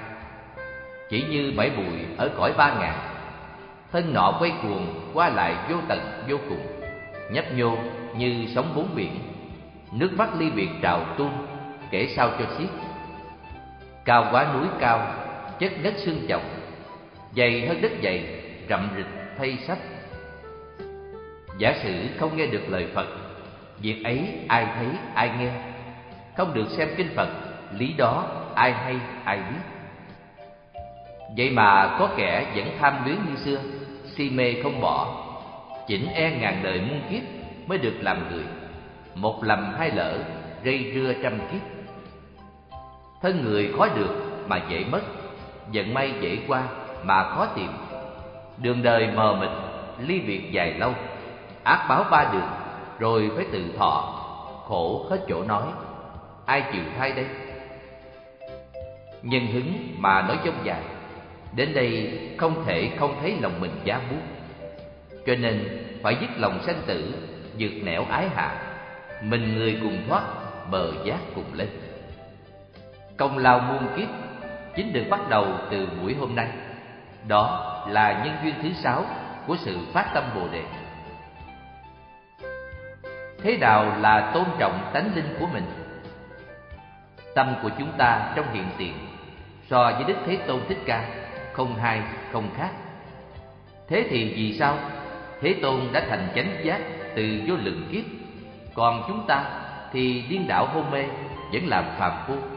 [1.09, 2.99] Chỉ như bãi bụi ở cõi ba ngàn,
[3.91, 5.99] thân nọ quay cuồng qua lại vô tận,
[6.29, 6.67] vô cùng.
[7.31, 7.77] Nhấp nhô
[8.17, 9.19] như sóng bốn biển,
[9.91, 11.31] nước mắt ly biệt trào tuôn
[11.91, 12.69] kể sao cho xiết.
[14.07, 15.13] Cao quá núi cao,
[15.59, 16.43] chất đất xương chồng.
[17.35, 18.25] Dày hơn đất dày,
[18.69, 19.05] rậm rịch
[19.37, 19.77] thay sách
[21.57, 23.07] Giả sử không nghe được lời Phật
[23.77, 25.51] Việc ấy ai thấy ai nghe.
[26.37, 27.29] Không được xem kinh Phật
[27.77, 29.59] Lý đó ai hay ai biết.
[31.37, 33.59] Vậy mà có kẻ vẫn tham luyến như xưa
[34.15, 35.23] Si mê không bỏ.
[35.87, 37.23] Chỉnh e ngàn đời muôn kiếp
[37.67, 38.43] Mới được làm người.
[39.15, 40.17] Một lầm hai lỡ
[40.63, 41.76] Gây rưa trăm kiếp.
[43.21, 44.15] Thân người khó được
[44.47, 45.01] mà dễ mất
[45.73, 46.63] Vận may dễ qua
[47.03, 47.69] mà khó tìm.
[48.57, 49.49] Đường đời mờ mịt,
[50.07, 50.93] ly biệt dài lâu
[51.63, 52.49] Ác báo ba đường,
[52.99, 54.23] rồi phải tự thọ
[54.67, 55.63] Khổ hết chỗ nói.
[56.45, 57.25] Ai chịu thay đây?
[59.21, 60.81] Nhân hứng mà nói dông dài
[61.55, 64.21] Đến đây không thể không thấy lòng mình giá buốt,
[65.25, 67.13] Cho nên phải dứt lòng sanh tử
[67.59, 68.61] Dược nẻo ái hạ
[69.21, 70.23] Mình người cùng thoát
[70.71, 71.67] Bờ giác cùng lên.
[73.17, 74.09] Công lao muôn kiếp
[74.75, 76.47] chính được bắt đầu từ buổi hôm nay.
[77.27, 79.05] Đó là nhân duyên thứ sáu
[79.47, 80.63] của sự phát tâm Bồ đề.
[83.41, 85.63] Thế nào là tôn trọng tánh linh của mình?
[87.35, 88.93] Tâm của chúng ta trong hiện tiền,
[89.69, 91.09] so với Đức Thế Tôn Thích Ca,
[91.53, 92.01] không hai,
[92.31, 92.69] không khác.
[93.87, 94.77] Thế thì vì sao?
[95.41, 96.81] Thế Tôn đã thành chánh giác
[97.15, 98.03] từ vô lượng kiếp,
[98.73, 99.43] Còn chúng ta
[99.93, 101.05] thì điên đảo hôn mê
[101.53, 102.56] Vẫn làm phàm phu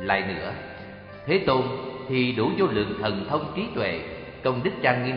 [0.00, 0.52] lại nữa.
[1.26, 1.62] Thế Tôn
[2.08, 4.00] thì đủ vô lượng thần thông trí tuệ
[4.44, 5.16] Công đức trang nghiêm.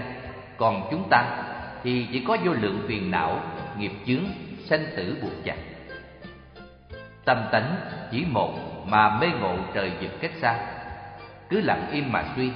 [0.57, 1.43] Còn chúng ta
[1.83, 3.39] thì chỉ có vô lượng phiền não
[3.77, 4.23] Nghiệp chướng,
[4.65, 5.55] sanh tử buộc chặt.
[7.25, 7.75] Tâm tánh
[8.11, 8.53] chỉ một
[8.87, 10.59] mà mê ngộ trời vực cách xa.
[11.49, 12.51] Cứ lặng im mà suy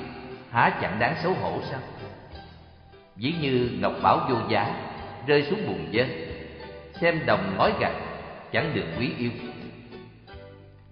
[0.52, 1.80] Há chẳng đáng xấu hổ sao?
[3.16, 4.76] Ví như ngọc bảo vô giá
[5.28, 6.04] Rơi xuống bùn dơ
[6.94, 7.96] Xem đồng ngói gạch
[8.52, 9.32] Chẳng được quý yêu.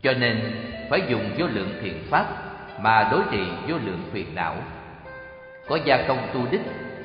[0.01, 0.41] Cho nên
[0.89, 2.25] phải dùng vô lượng thiện pháp
[2.79, 4.55] Mà đối trị vô lượng phiền não
[5.67, 6.61] Có gia công tu đích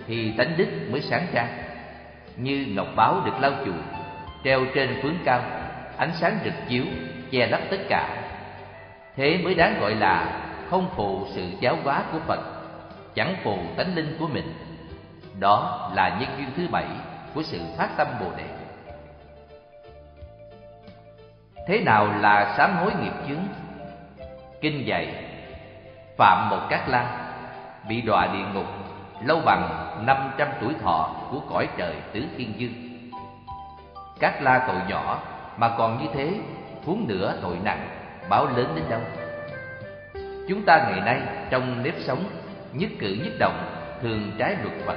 [0.06, 1.46] Thì tánh đích mới sáng ra
[2.36, 3.74] Như ngọc báo được lau chùi,
[4.44, 5.42] Treo trên phướng cao,
[5.96, 6.84] Ánh sáng rực chiếu
[7.30, 8.16] Che lấp tất cả
[9.16, 12.40] Thế mới đáng gọi là Không phụ sự giáo hóa của Phật,
[13.14, 14.54] Chẳng phụ tánh linh của mình
[15.40, 16.86] đó là nhân duyên thứ bảy
[17.34, 18.44] của sự phát tâm Bồ Đề.
[21.66, 23.44] Thế nào là sám hối nghiệp chướng?
[24.60, 25.14] Kinh dạy
[26.16, 27.32] Phạm một cát la
[27.88, 28.66] Bị đọa địa ngục
[29.24, 32.72] Lâu bằng năm trăm tuổi thọ Của cõi trời tứ thiên dương.
[34.20, 35.22] Cát la tội nhỏ
[35.56, 36.34] Mà còn như thế
[36.84, 37.88] Huống nữa tội nặng
[38.28, 39.00] Báo lớn đến đâu?
[40.48, 41.20] Chúng ta ngày nay
[41.50, 42.24] trong nếp sống
[42.72, 44.96] Nhất cử nhất động Thường trái luật Phật.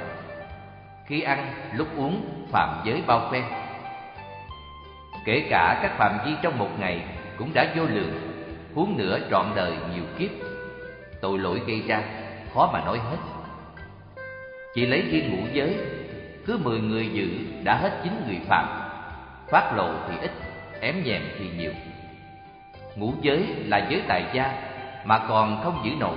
[1.06, 3.44] Khi ăn, lúc uống, phạm giới bao phen.
[5.24, 7.04] Kể cả các phạm vi trong một ngày
[7.38, 8.33] cũng đã vô lượng.
[8.74, 10.30] Huống nữa trọn đời nhiều kiếp.
[11.20, 12.02] Tội lỗi gây ra,
[12.54, 13.16] khó mà nói hết.
[14.74, 15.76] Chỉ lấy riêng ngũ giới
[16.46, 17.28] Cứ mười người giữ
[17.64, 18.66] đã hết chín người phạm.
[19.48, 20.30] Phát lộ thì ít,
[20.80, 21.72] ém nhèm thì nhiều.
[22.96, 24.62] Ngũ giới là giới tài gia
[25.04, 26.16] Mà còn không giữ nổi.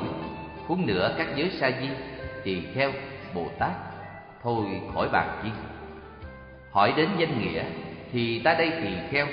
[0.68, 1.90] Huống nữa các giới sa di,
[2.44, 2.92] tỳ kheo,
[3.34, 3.72] Bồ Tát.
[4.44, 5.50] Thôi khỏi bàn chi.
[6.72, 7.64] Hỏi đến danh nghĩa
[8.12, 9.28] thì ta đây thì kheo.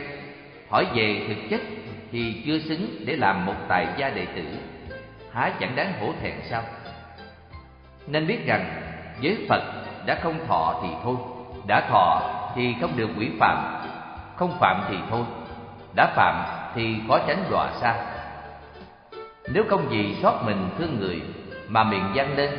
[0.68, 1.60] Hỏi về thực chất
[2.14, 4.42] thì chưa xứng để làm một tài gia đệ tử.
[5.32, 6.62] Há chẳng đáng hổ thẹn sao?
[8.06, 8.82] Nên biết rằng
[9.22, 9.62] với phật
[10.06, 11.16] đã không thọ thì thôi,
[11.66, 13.86] đã thọ thì không được quỷ phạm.
[14.36, 15.24] Không phạm thì thôi,
[15.96, 17.94] đã phạm thì có tránh đọa xa.
[19.52, 21.22] Nếu không vì xót mình thương người
[21.68, 22.50] mà miệng vang lên,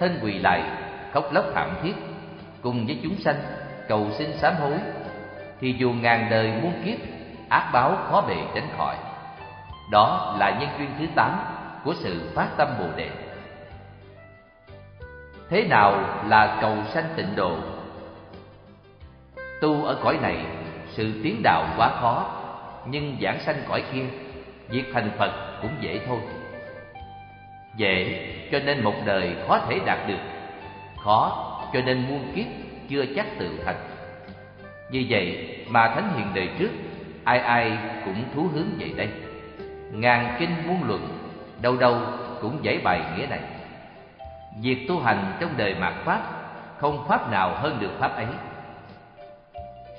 [0.00, 0.62] thân quỳ lại,
[1.12, 1.94] khóc lóc thảm thiết,
[2.62, 3.36] cùng với chúng sanh
[3.88, 4.78] cầu xin sám hối,
[5.60, 6.98] thì dù ngàn đời muôn kiếp
[7.48, 8.96] ác báo khó bề tránh khỏi.
[9.90, 11.38] Đó là nhân duyên thứ tám
[11.84, 13.10] của sự phát tâm bồ đề.
[15.50, 17.56] Thế nào là cầu sanh tịnh độ?
[19.60, 20.36] Tu ở cõi này,
[20.88, 22.26] sự tiến đạo quá khó,
[22.86, 24.04] nhưng giảng sanh cõi kia,
[24.68, 26.18] việc thành phật cũng dễ thôi.
[27.76, 30.20] Dễ cho nên một đời khó thể đạt được,
[31.04, 32.46] khó cho nên muôn kiếp
[32.88, 33.76] chưa chắc tự thành.
[34.90, 36.70] Như vậy mà thánh hiền đời trước
[37.28, 39.08] ai ai cũng thú hướng về đây.
[39.92, 41.08] Ngàn kinh muôn luận,
[41.62, 41.96] đâu đâu
[42.40, 43.40] cũng giải bài nghĩa này.
[44.62, 46.20] Việc tu hành trong đời mạt pháp
[46.78, 48.26] không pháp nào hơn được pháp ấy.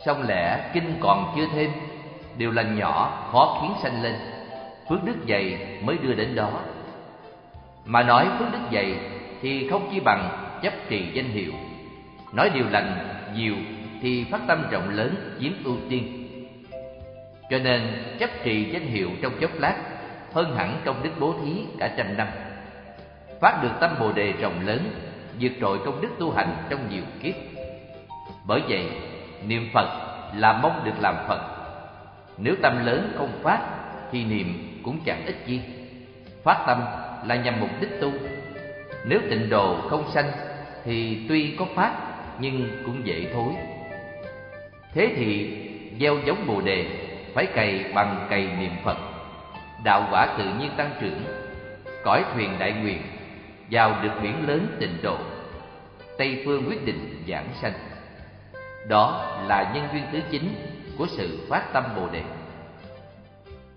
[0.05, 1.71] Song lẽ kinh còn chưa thêm
[2.37, 4.15] điều lành nhỏ khó khiến sanh lên.
[4.89, 6.51] Phước đức dày mới đưa đến đó.
[7.85, 8.95] Mà nói phước đức dày
[9.41, 10.29] thì không chỉ bằng
[10.61, 11.51] chấp trì danh hiệu.
[12.33, 13.55] Nói điều lành nhiều
[14.01, 16.18] thì phát tâm rộng lớn chiếm ưu tiên
[17.49, 17.81] cho nên
[18.19, 19.75] chấp trì danh hiệu trong chốc lát,
[20.33, 22.27] hơn hẳn công đức bố thí cả trăm năm.
[23.41, 24.91] Phát được tâm bồ đề rộng lớn,
[25.39, 27.33] vượt trội công đức tu hành trong nhiều kiếp.
[28.45, 28.89] Bởi vậy,
[29.47, 29.87] niệm phật
[30.35, 31.41] là mong được làm phật.
[32.37, 33.59] Nếu tâm lớn không phát,
[34.11, 35.61] thì niệm cũng chẳng ích gì.
[36.43, 36.81] Phát tâm
[37.25, 38.11] là nhằm mục đích tu.
[39.05, 40.31] Nếu tịnh đồ không sanh,
[40.83, 41.93] thì tuy có phát,
[42.39, 43.53] nhưng cũng dễ thối.
[44.93, 45.57] Thế thì,
[45.99, 48.97] gieo giống bồ đề phải cày bằng cày niệm phật.
[49.83, 51.23] Đạo quả tự nhiên tăng trưởng
[52.03, 53.01] cõi thuyền đại nguyện
[53.71, 55.17] vào được biển lớn tịnh độ.
[56.17, 57.73] Tây phương quyết định giảng sanh.
[58.87, 60.55] Đó là nhân duyên thứ chín
[60.97, 62.21] của sự phát tâm bồ đề.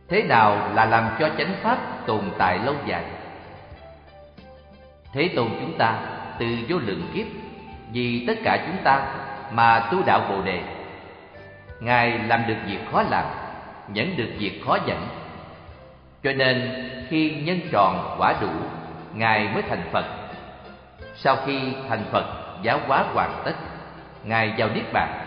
[0.09, 3.05] Thế nào là làm cho chánh pháp tồn tại lâu dài?
[5.13, 5.99] Thế tôn chúng ta
[6.39, 7.27] từ vô lượng kiếp
[7.93, 9.07] vì tất cả chúng ta
[9.53, 10.63] mà tu đạo Bồ đề.
[11.81, 13.25] Ngài làm được việc khó làm,
[13.89, 15.09] nhẫn được việc khó nhẫn.
[16.23, 18.51] Cho nên khi nhân tròn quả đủ,
[19.15, 20.05] Ngài mới thành Phật.
[21.15, 22.25] Sau khi thành Phật
[22.63, 23.55] giáo hóa hoàn tất,
[24.25, 25.27] Ngài vào niết bàn.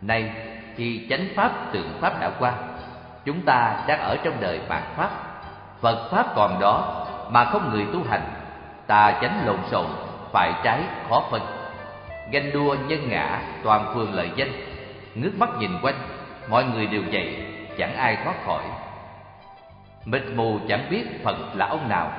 [0.00, 0.30] Nay
[0.76, 2.52] khi chánh pháp tượng pháp đã qua,
[3.24, 5.10] chúng ta đang ở trong đời bản pháp.
[5.80, 8.22] Phật pháp còn đó mà không người tu hành,
[8.86, 9.86] ta chánh lộn xộn,
[10.32, 11.42] phải trái khó phân
[12.30, 14.52] Ganh đua nhân ngã toàn phường lợi danh
[15.14, 15.94] Ngước mắt nhìn quanh
[16.48, 17.36] Mọi người đều vậy
[17.78, 18.64] Chẳng ai thoát khỏi.
[20.04, 22.12] Mịt mù chẳng biết Phật là ông nào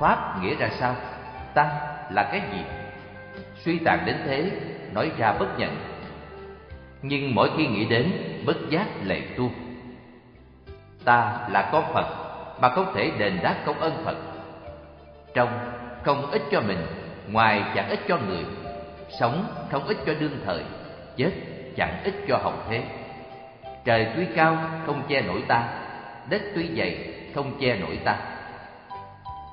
[0.00, 0.94] Pháp nghĩa ra sao
[1.54, 1.68] Tăng
[2.10, 2.62] là cái gì?
[3.54, 4.50] Suy tàn đến thế,
[4.92, 5.76] Nói ra bất nhận.
[7.02, 8.12] Nhưng mỗi khi nghĩ đến,
[8.46, 9.50] Bất giác lệ tu.
[11.04, 12.06] Ta là con Phật,
[12.60, 14.16] Mà không thể đền đáp công ơn Phật.
[15.34, 15.58] Trong
[16.02, 16.86] không ích cho mình,
[17.28, 18.44] Ngoài chẳng ích cho người.
[19.20, 20.62] Sống không ích cho đương thời,
[21.16, 21.30] Chết
[21.76, 22.82] chẳng ích cho hậu thế.
[23.84, 25.68] Trời tuy cao, không che nổi ta.
[26.30, 26.96] Đất tuy dày,
[27.34, 28.16] không che nổi ta.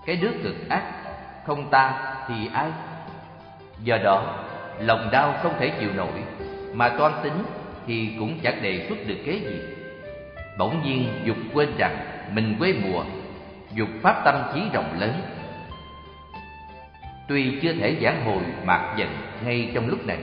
[0.06, 0.84] Cái nước cực ác,
[1.46, 2.70] không ta thì ai?
[3.84, 4.46] Do đó,
[4.80, 6.24] lòng đau không thể chịu nổi,
[6.74, 7.44] Mà toan tính
[7.88, 9.60] thì cũng chẳng đề xuất được kế gì.
[10.58, 11.98] Bỗng nhiên, dục quên rằng
[12.34, 13.04] mình quê mùa,
[13.74, 15.22] Dục pháp tâm trí rộng lớn.
[17.28, 19.10] Tuy chưa thể giảng hồi mạc dần
[19.46, 20.18] ngay trong lúc này,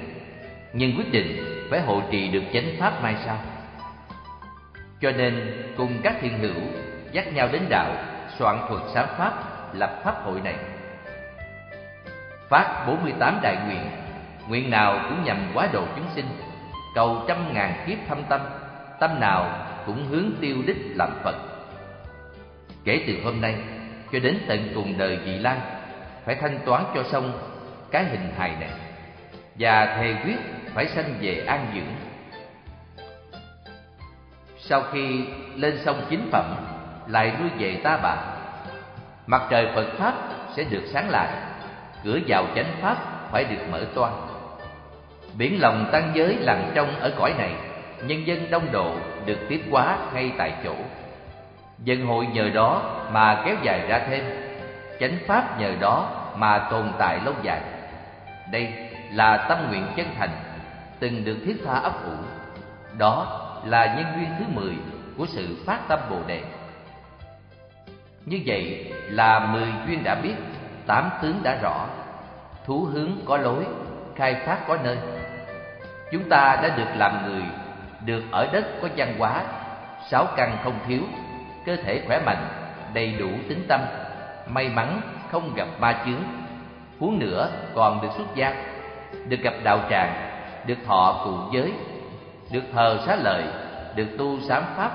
[0.73, 3.39] Nhưng quyết định phải hộ trì được chánh pháp mai sau.
[5.03, 6.63] Cho nên, cùng các thiện hữu
[7.13, 7.95] dắt nhau đến đạo,
[8.39, 9.33] Soạn thuật sáng pháp,
[9.75, 10.55] lập pháp hội này.
[12.49, 13.91] Phát 48 đại nguyện
[14.49, 16.25] Nguyện nào cũng nhằm quá độ chúng sinh,
[16.95, 18.41] Cầu trăm ngàn kiếp thâm tâm
[19.01, 21.37] Tâm nào cũng hướng tiêu đích làm Phật.
[22.85, 23.55] Kể từ hôm nay
[24.13, 25.59] cho đến tận cùng đời vị lai
[26.25, 27.33] Phải thanh toán cho xong
[27.91, 28.71] cái hình hài này.
[29.55, 30.37] Và thề quyết
[30.75, 32.02] phải sanh về an dưỡng.
[34.73, 35.25] Sau khi
[35.57, 36.55] lên xong chính phẩm,
[37.07, 38.17] Lại lui về ta bà.
[39.27, 40.15] Mặt trời Phật Pháp
[40.57, 41.29] sẽ được sáng lại,
[42.05, 42.97] Cửa vào chánh Pháp
[43.31, 44.13] phải được mở toan
[45.39, 47.55] Biển lòng tăng giới lặng trong ở cõi này,
[48.07, 48.95] Nhân dân đông độ
[49.27, 50.75] được tiếp quá ngay tại chỗ.
[51.79, 52.83] Dân hội nhờ đó
[53.13, 54.25] mà kéo dài ra thêm,
[55.01, 57.61] Chánh Pháp nhờ đó mà tồn tại lâu dài.
[58.51, 58.73] Đây
[59.13, 60.31] là tâm nguyện chân thành,
[61.01, 62.17] Từng được thiết tha ấp ủ.
[62.99, 64.75] Đó là nhân duyên thứ mười
[65.19, 66.43] của sự phát tâm Bồ Đề.
[68.27, 70.35] Như vậy là mười duyên đã biết,
[70.87, 71.87] Tám tướng đã rõ.
[72.67, 73.67] Thú hướng có lối,
[74.17, 74.99] Khai phát có nơi.
[76.13, 77.43] Chúng ta đã được làm người,
[78.07, 79.45] Được ở đất có văn hóa,
[80.11, 81.03] Sáu căn không thiếu,
[81.67, 82.47] Cơ thể khỏe mạnh,
[82.95, 83.81] Đầy đủ tính tâm,
[84.47, 86.23] May mắn không gặp ma chướng,
[87.01, 88.55] Huống nữa còn được xuất gia,
[89.29, 90.15] Được gặp đạo tràng,
[90.67, 91.73] Được thọ cụ giới
[92.53, 93.45] được thờ xá lợi
[93.95, 94.93] Được tu sám pháp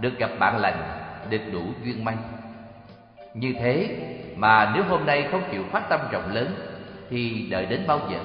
[0.00, 2.14] Được gặp bạn lành Được đủ duyên may.
[3.34, 3.96] Như thế
[4.36, 6.54] mà nếu hôm nay không chịu phát tâm rộng lớn
[7.10, 8.18] Thì đợi đến bao giờ?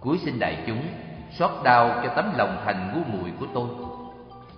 [0.00, 0.82] Cuối xin đại chúng
[1.30, 3.68] Xót đau cho tấm lòng thành ngu muội của tôi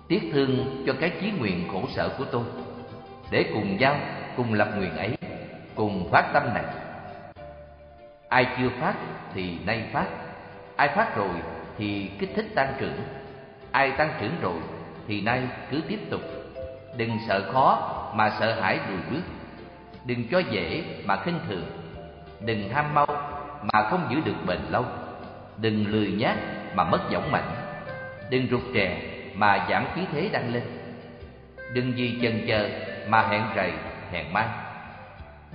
[0.07, 2.43] Tiếc thương cho cái chí nguyện khổ sở của tôi
[3.31, 3.95] Để cùng giao,
[4.37, 5.17] cùng lập nguyện ấy
[5.75, 6.65] Cùng phát tâm này.
[8.29, 8.93] Ai chưa phát
[9.33, 10.05] thì nay phát
[10.75, 11.29] Ai phát rồi
[11.77, 13.01] thì kích thích tăng trưởng.
[13.71, 14.59] Ai tăng trưởng rồi
[15.07, 16.21] thì nay cứ tiếp tục.
[16.97, 19.23] Đừng sợ khó mà sợ hãi lùi bước.
[20.05, 21.65] Đừng cho dễ mà khinh thường.
[22.39, 23.07] Đừng ham mau
[23.61, 24.85] mà không giữ được bền lâu.
[25.57, 26.35] Đừng lười nhác
[26.75, 27.55] mà mất dũng mạnh
[28.29, 29.01] Đừng rụt rè
[29.33, 30.63] mà giảm khí thế đang lên.
[31.73, 32.69] Đừng vì chần chờ
[33.07, 33.71] mà hẹn rầy,
[34.11, 34.47] hẹn mai.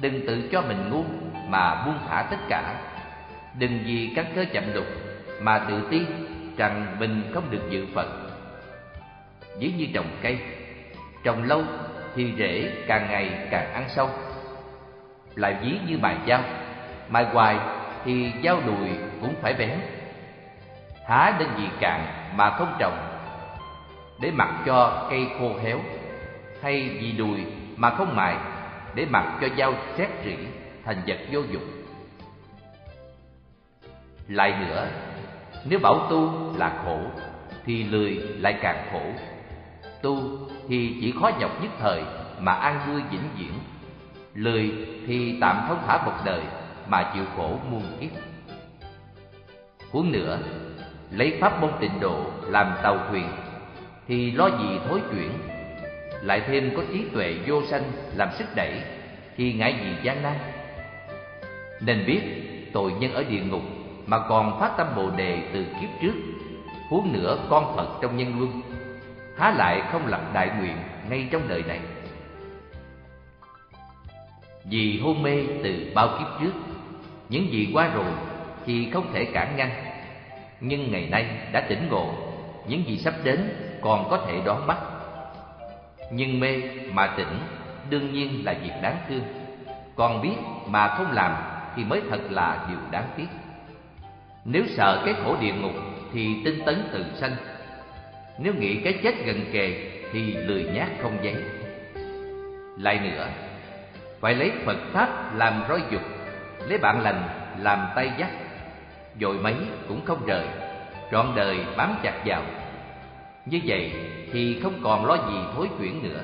[0.00, 1.04] Đừng tự cho mình ngu
[1.48, 2.74] mà buông thả tất cả.
[3.58, 4.86] Đừng vì căn cơ chậm lục
[5.40, 6.04] mà tự tin
[6.56, 8.06] rằng mình không được dự Phật.
[9.58, 10.38] Ví như trồng cây,
[11.24, 11.62] Trồng lâu
[12.14, 14.10] thì rễ càng ngày càng ăn sâu.
[15.34, 16.42] Lại ví như mài dao,
[17.08, 17.58] Mài hoài
[18.04, 18.88] thì dao đùi
[19.20, 19.80] cũng phải bén.
[21.06, 22.00] Há đến gì cạn
[22.36, 22.96] mà không trồng,
[24.20, 25.80] Để mặc cho cây khô héo,
[26.62, 28.36] Hay vì đùi mà không mài,
[28.94, 30.36] Để mặc cho dao xét rỉ
[30.84, 31.70] thành vật vô dụng.
[34.28, 34.88] Lại nữa
[35.64, 36.98] nếu bảo tu là khổ,
[37.64, 39.02] Thì lười lại càng khổ.
[40.02, 40.18] Tu
[40.68, 42.02] thì chỉ khó nhọc nhất thời
[42.40, 43.52] Mà an vui vĩnh viễn.
[44.34, 44.72] Lười
[45.06, 46.40] thì tạm thông thả một đời
[46.88, 48.10] Mà chịu khổ muôn kiếp.
[49.90, 50.38] Huống nữa,
[51.10, 53.28] Lấy pháp môn tịnh độ làm tàu thuyền,
[54.08, 55.30] Thì lo gì thối chuyển?
[56.22, 57.82] Lại thêm có trí tuệ vô sanh
[58.16, 58.82] làm sức đẩy,
[59.36, 60.36] Thì ngại gì gian nan?
[61.80, 62.20] Nên biết
[62.72, 63.62] tội nhân ở địa ngục
[64.06, 66.14] mà còn phát tâm Bồ Đề từ kiếp trước,
[66.88, 68.62] Huống nữa con Phật trong nhân luân,
[69.38, 70.76] Há lại không lập đại nguyện
[71.10, 71.80] ngay trong đời này.
[74.64, 76.52] Vì hôn mê từ bao kiếp trước,
[77.28, 78.12] Những gì qua rồi
[78.66, 79.70] thì không thể cản ngăn.
[80.60, 82.14] Nhưng ngày nay đã tỉnh ngộ,
[82.66, 83.48] Những gì sắp đến
[83.80, 84.78] còn có thể đoán bắt.
[86.10, 87.38] Nhưng mê mà tỉnh
[87.90, 89.22] đương nhiên là việc đáng thương,
[89.96, 90.36] Còn biết
[90.66, 91.34] mà không làm
[91.76, 93.26] thì mới thật là điều đáng tiếc.
[94.52, 95.72] Nếu sợ cái khổ địa ngục
[96.12, 97.36] thì tinh tấn tự sanh.
[98.38, 101.36] Nếu nghĩ cái chết gần kề thì lười nhác không giấy
[102.78, 103.28] Lại nữa,
[104.20, 106.02] phải lấy Phật Pháp làm roi dục
[106.68, 107.28] Lấy bạn lành
[107.58, 108.30] làm tay dắt.
[109.20, 109.54] Dội mấy
[109.88, 110.44] cũng không rời
[111.12, 112.42] Trọn đời bám chặt vào.
[113.46, 113.92] Như vậy
[114.32, 116.22] thì không còn lo gì thối chuyển nữa.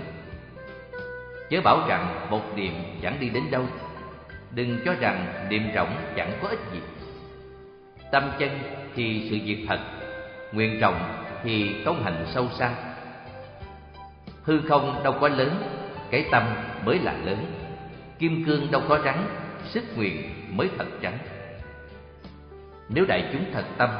[1.50, 2.72] Chớ bảo rằng một niệm
[3.02, 3.64] chẳng đi đến đâu.
[4.50, 6.80] Đừng cho rằng niệm rộng chẳng có ích gì.
[8.10, 8.50] Tâm chân
[8.94, 9.78] thì sự việc thật,
[10.52, 12.74] Nguyện rộng thì công hành sâu xa.
[14.42, 15.62] Hư không đâu có lớn,
[16.10, 16.42] Cái tâm
[16.84, 17.46] mới là lớn.
[18.18, 19.26] Kim cương đâu có rắn,
[19.64, 21.18] Sức nguyện mới thật trắng
[22.88, 23.90] Nếu đại chúng thật tâm,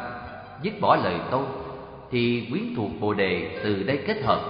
[0.63, 1.45] Dứt bỏ lời tôi
[2.11, 4.41] Thì quyến thuộc Bồ Đề từ đây kết hợp,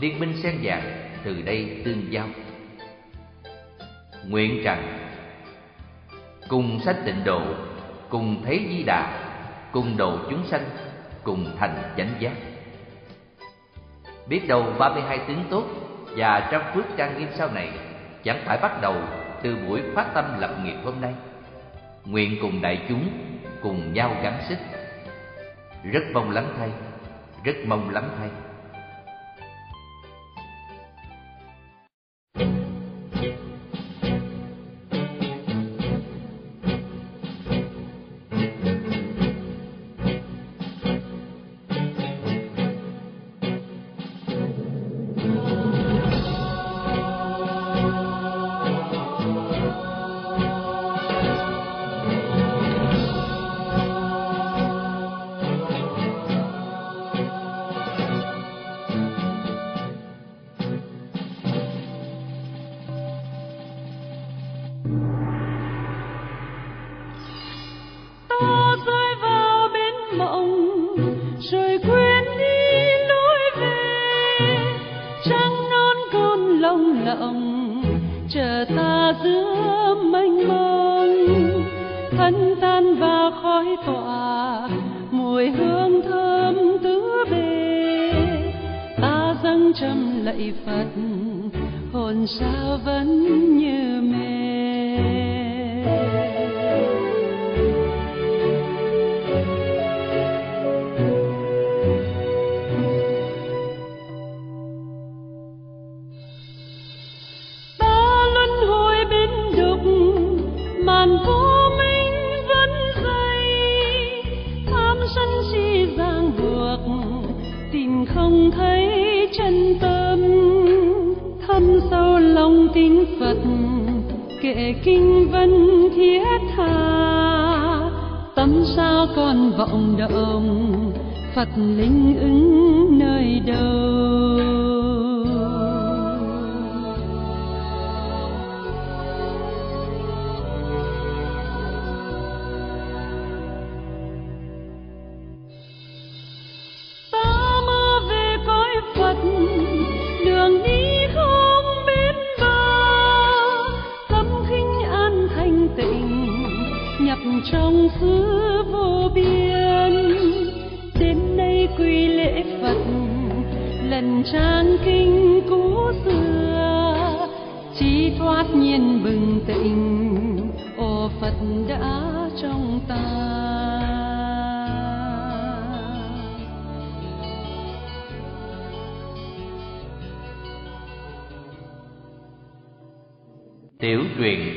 [0.00, 2.28] Liên minh sen vàng từ đây tương giao.
[4.28, 4.98] Nguyện rằng,
[6.48, 7.42] Cùng sách tịnh độ
[8.08, 9.24] Cùng thấy di đà,
[9.72, 10.64] Cùng độ chúng sanh,
[11.22, 12.32] Cùng thành chánh giác.
[14.26, 15.64] Biết đâu 32 tướng tốt
[16.16, 17.70] Và trăm phước trang nghiêm sau này
[18.24, 18.94] Chẳng phải bắt đầu
[19.42, 21.14] từ buổi phát tâm lập nghiệp hôm nay.
[22.04, 23.08] Nguyện cùng đại chúng
[23.62, 24.58] Cùng nhau gắn sức.
[25.92, 26.70] Rất mong lắm thay,
[27.44, 28.28] Rất mong lắm thay.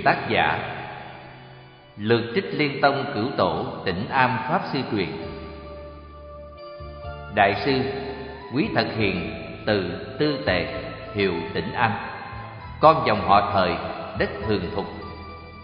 [0.03, 0.77] Tác giả
[1.97, 5.07] Lược trích liên tông cửu tổ, tỉnh Am Pháp Sư truyền.
[7.35, 7.81] Đại sư
[8.53, 9.33] Quý Thật Hiền
[9.65, 10.83] từ Tư Tề,
[11.15, 11.91] Hiệu Tỉnh Am.
[12.79, 13.71] Con dòng họ thời,
[14.17, 14.85] đất thường thục.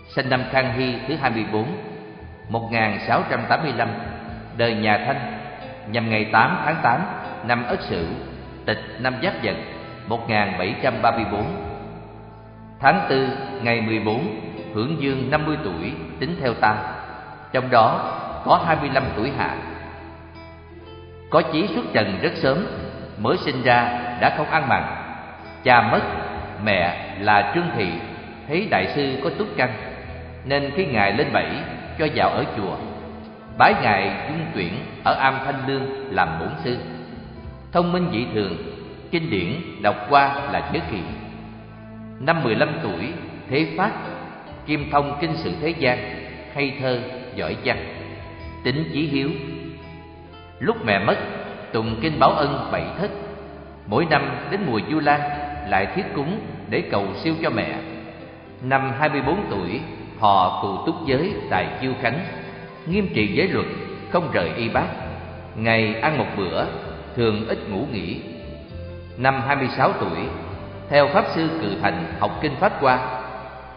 [0.07, 1.65] Sinh năm Khang Hy thứ 24
[2.49, 3.89] 1685
[4.57, 5.39] Đời nhà Thanh.
[5.91, 7.01] Nhằm ngày 8 tháng 8
[7.47, 8.05] năm Ất Sửu
[8.65, 9.63] Tịch năm Giáp Dần
[10.07, 11.66] 1734
[12.79, 13.29] Tháng 4
[13.63, 14.41] ngày 14
[14.73, 16.75] Hưởng dương 50 tuổi tính theo ta.
[17.51, 18.13] Trong đó
[18.45, 19.57] có 25 tuổi hạ.
[21.29, 22.65] Có chí xuất trần rất sớm
[23.17, 23.83] Mới sinh ra
[24.21, 24.83] đã không ăn mặn.
[25.63, 26.01] Cha mất,
[26.63, 27.87] mẹ là Trương Thị
[28.47, 29.69] Thấy đại sư có túc căn
[30.45, 31.49] Nên khi Ngài lên bảy
[31.99, 32.77] cho vào ở chùa
[33.57, 34.73] Bái Ngài dung tuyển
[35.03, 36.77] ở Am Thanh Lương làm bổn sư.
[37.71, 38.57] Thông minh dị thường,
[39.11, 40.99] kinh điển đọc qua là chớ kỳ.
[42.19, 43.13] Năm 15 tuổi,
[43.49, 43.91] thế phát
[44.65, 45.97] Kim thông kinh sự thế gian
[46.53, 46.99] Hay thơ,
[47.35, 47.77] giỏi văn.
[48.63, 49.29] Tính chí hiếu.
[50.59, 51.17] Lúc mẹ mất
[51.73, 53.11] tùng kinh báo ân bảy thất.
[53.87, 55.21] Mỗi năm đến mùa du lan
[55.69, 56.39] lại thiết cúng
[56.69, 57.75] để cầu siêu cho mẹ.
[58.61, 59.81] Năm 24 tuổi
[60.19, 62.19] họ tù túc giới tại chiêu khánh.
[62.87, 63.65] Nghiêm trì giới luật
[64.09, 64.87] không rời y bác.
[65.55, 66.65] Ngày ăn một bữa
[67.15, 68.21] thường ít ngủ nghỉ.
[69.17, 70.19] Năm 26 tuổi
[70.89, 73.21] theo pháp sư cự thành học kinh pháp qua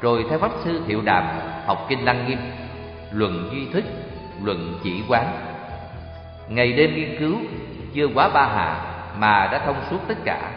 [0.00, 1.24] rồi theo pháp sư thiệu đàm
[1.66, 2.38] học kinh lăng nghiêm,
[3.12, 3.84] luận duy thức,
[4.42, 5.26] luận chỉ quán.
[6.48, 7.36] Ngày đêm nghiên cứu
[7.94, 8.80] chưa quá ba hạ
[9.18, 10.50] mà đã thông suốt tất cả.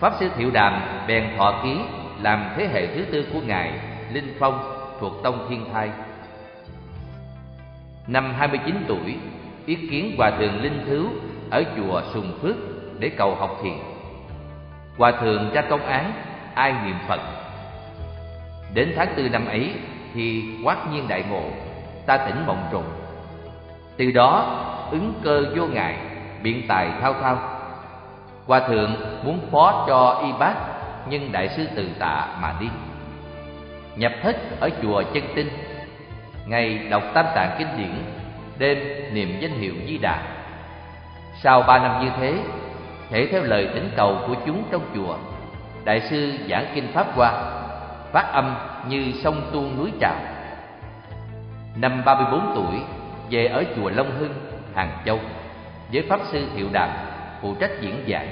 [0.00, 1.76] Pháp sư thiệu đàm bèn thọ ký
[2.22, 3.72] làm thế hệ thứ tư của ngài
[4.12, 5.90] linh phong thuộc tông thiên thai.
[8.06, 9.16] Năm 29 tuổi,
[9.66, 11.08] ý kiến hòa thượng linh thứ
[11.50, 12.56] ở chùa sùng phước
[12.98, 13.89] để cầu học thiền
[15.00, 16.12] hòa thượng ra công án
[16.54, 17.20] ai niệm phật?
[18.74, 19.74] Đến tháng tư năm ấy
[20.14, 21.42] thì quát nhiên đại ngộ,
[22.06, 22.84] ta tỉnh mộng trùng.
[23.96, 25.96] Từ đó, ứng cơ vô ngại,
[26.42, 27.38] biện tài thao thao.
[28.46, 28.94] Hòa thượng
[29.24, 30.54] muốn phó cho y bác,
[31.08, 32.68] nhưng đại sư từ tạ mà đi.
[33.96, 35.48] Nhập thất ở chùa chân tinh,
[36.46, 38.04] ngày đọc tam tạng kinh điển,
[38.58, 38.78] đêm
[39.14, 40.22] niệm danh hiệu di đà.
[41.42, 42.38] Sau ba năm như thế
[43.10, 45.16] thể theo lời tính cầu của chúng trong chùa
[45.84, 47.32] đại sư giảng kinh pháp qua,
[48.12, 48.54] phát âm
[48.88, 50.16] như sông tuôn núi trào
[51.76, 52.80] năm 34 tuổi
[53.30, 54.34] về ở chùa Long Hưng,
[54.74, 55.18] Hàng Châu
[55.92, 56.90] với pháp sư Thiệu Đạt
[57.42, 58.28] phụ trách diễn giảng.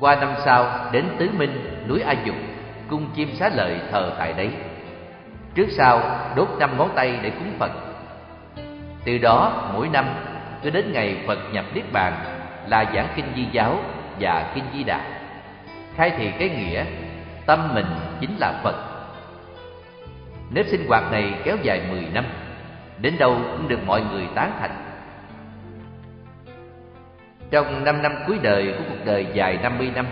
[0.00, 2.36] Qua năm sau đến Tứ Minh, núi A Dục,
[2.88, 4.50] cung chim xá lợi thờ tại đấy.
[5.54, 6.00] Trước sau
[6.36, 7.70] đốt năm ngón tay để cúng Phật.
[9.04, 10.06] Từ đó mỗi năm
[10.62, 13.78] cứ đến ngày Phật nhập niết bàn là giảng kinh Di giáo
[14.20, 15.00] và kinh Di Đà.
[15.96, 16.84] Khai thị cái nghĩa
[17.46, 17.86] tâm mình
[18.20, 18.74] chính là Phật.
[20.50, 22.24] Nếp sinh hoạt này kéo dài 10 năm,
[22.98, 24.84] đến đâu cũng được mọi người tán thành.
[27.50, 30.06] Trong năm năm cuối đời của cuộc đời dài 50 năm,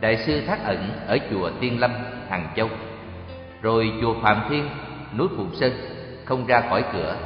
[0.00, 1.90] Đại sư Thác Ẩn ở chùa Tiên Lâm,
[2.30, 2.68] Hàng Châu,
[3.62, 4.68] rồi chùa Phạm Thiên,
[5.18, 5.72] núi Phụng Sơn,
[6.24, 7.16] không ra khỏi cửa.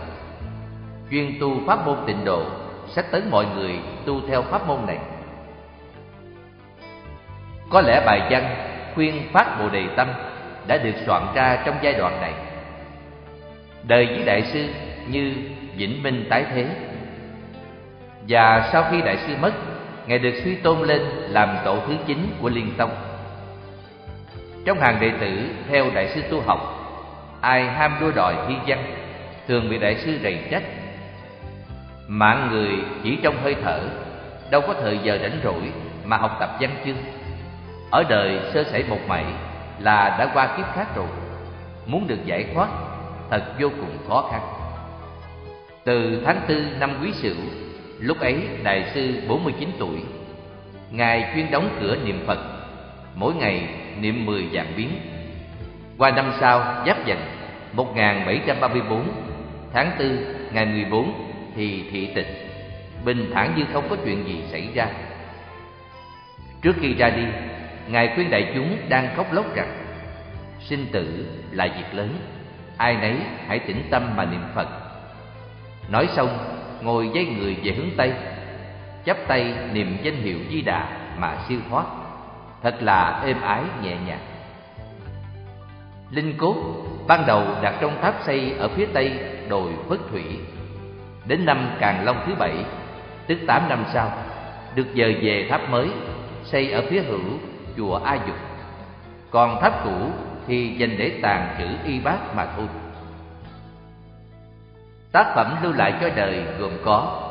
[1.10, 2.44] Chuyên tu pháp môn tịnh độ,
[2.90, 4.98] sẽ tấn mọi người tu theo pháp môn này.
[7.70, 8.54] Có lẽ bài văn
[8.94, 10.08] khuyên phát Bồ Đề Tâm
[10.66, 12.32] đã được soạn ra trong giai đoạn này.
[13.82, 14.68] Đời với Đại sư
[15.08, 15.34] như
[15.76, 16.66] vĩnh minh tái thế
[18.28, 19.52] và sau khi đại sư mất,
[20.06, 22.90] ngài được suy tôn lên làm tổ thứ chín của liên tông
[24.64, 26.60] trong hàng đệ tử theo đại sư tu học,
[27.40, 28.84] ai ham đua đòi thi văn,
[29.48, 30.62] thường bị đại sư rầy trách
[32.10, 32.70] mạng người
[33.02, 33.80] chỉ trong hơi thở,
[34.50, 35.72] đâu có thời giờ rảnh rỗi
[36.04, 36.96] mà học tập văn chương.
[37.90, 39.24] Ở đời sơ sẩy một mảy
[39.78, 41.06] là đã qua kiếp khác rồi.
[41.86, 42.68] Muốn được giải thoát,
[43.30, 44.40] thật vô cùng khó khăn.
[45.84, 47.36] Từ tháng tư năm quý sửu,
[47.98, 50.02] Lúc ấy đại sư 49 tuổi,
[50.90, 52.38] Ngài chuyên đóng cửa niệm Phật,
[53.14, 53.68] Mỗi ngày
[54.00, 54.90] niệm 10 dạng biến.
[55.98, 57.18] Qua năm sau giáp dần
[57.72, 59.02] 1734
[59.72, 60.08] Tháng 4
[60.52, 62.50] ngày 14 thì thị tịch
[63.04, 64.86] Bình thản như không có chuyện gì xảy ra.
[66.62, 67.24] Trước khi ra đi,
[67.88, 69.84] Ngài khuyên đại chúng đang khóc lóc rằng,
[70.60, 72.18] Sinh tử là việc lớn,
[72.76, 74.68] Ai nấy hãy tĩnh tâm mà niệm Phật.
[75.88, 76.38] Nói xong,
[76.82, 78.12] ngồi với người về hướng Tây,
[79.06, 80.88] chắp tay niệm danh hiệu Di Đà
[81.18, 81.86] mà siêu thoát.
[82.62, 84.20] Thật là êm ái, nhẹ nhàng.
[86.10, 86.54] Linh cốt
[87.06, 89.12] ban đầu đặt trong tháp xây ở phía tây
[89.48, 90.24] đồi Phất Thủy.
[91.26, 92.54] Đến năm càn Long thứ bảy,
[93.26, 94.12] tức tám năm sau
[94.74, 95.90] Được dời về tháp mới
[96.44, 97.38] xây ở phía hữu
[97.76, 98.36] chùa A Dục.
[99.30, 100.10] Còn tháp cũ
[100.46, 102.66] thì dành để tàn trữ y bát mà thôi.
[105.12, 107.28] Tác phẩm lưu lại cho đời gồm có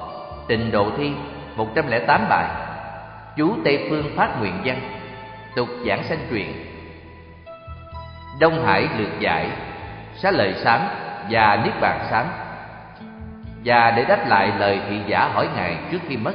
[0.47, 1.11] tình Độ Thi
[1.55, 2.45] 108 bài
[3.37, 4.81] Chú Tây Phương Phát Nguyện Văn
[5.55, 6.47] Tục Giảng Sanh Truyền
[8.39, 9.49] Đông Hải Lược Giải
[10.15, 10.81] Xá Lợi Sám
[11.29, 12.25] và Niết Bàn Sám.
[13.65, 16.33] Và để đáp lại lời thị giả hỏi Ngài trước khi mất,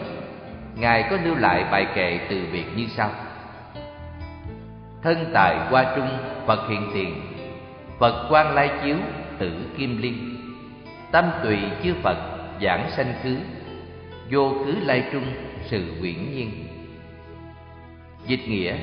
[0.76, 3.10] Ngài có lưu lại bài kệ từ biệt như sau.
[5.02, 6.08] Thân tài qua trung,
[6.46, 7.20] Phật hiện tiền.
[7.98, 8.96] Phật quan lai chiếu,
[9.38, 10.36] tử kim liên.
[11.12, 12.16] Tâm tùy chư Phật,
[12.62, 13.36] giảng sanh khứ
[14.30, 15.24] Vô khứ lai trung,
[15.64, 16.66] sự quyển nhiên.
[18.26, 18.74] Dịch nghĩa,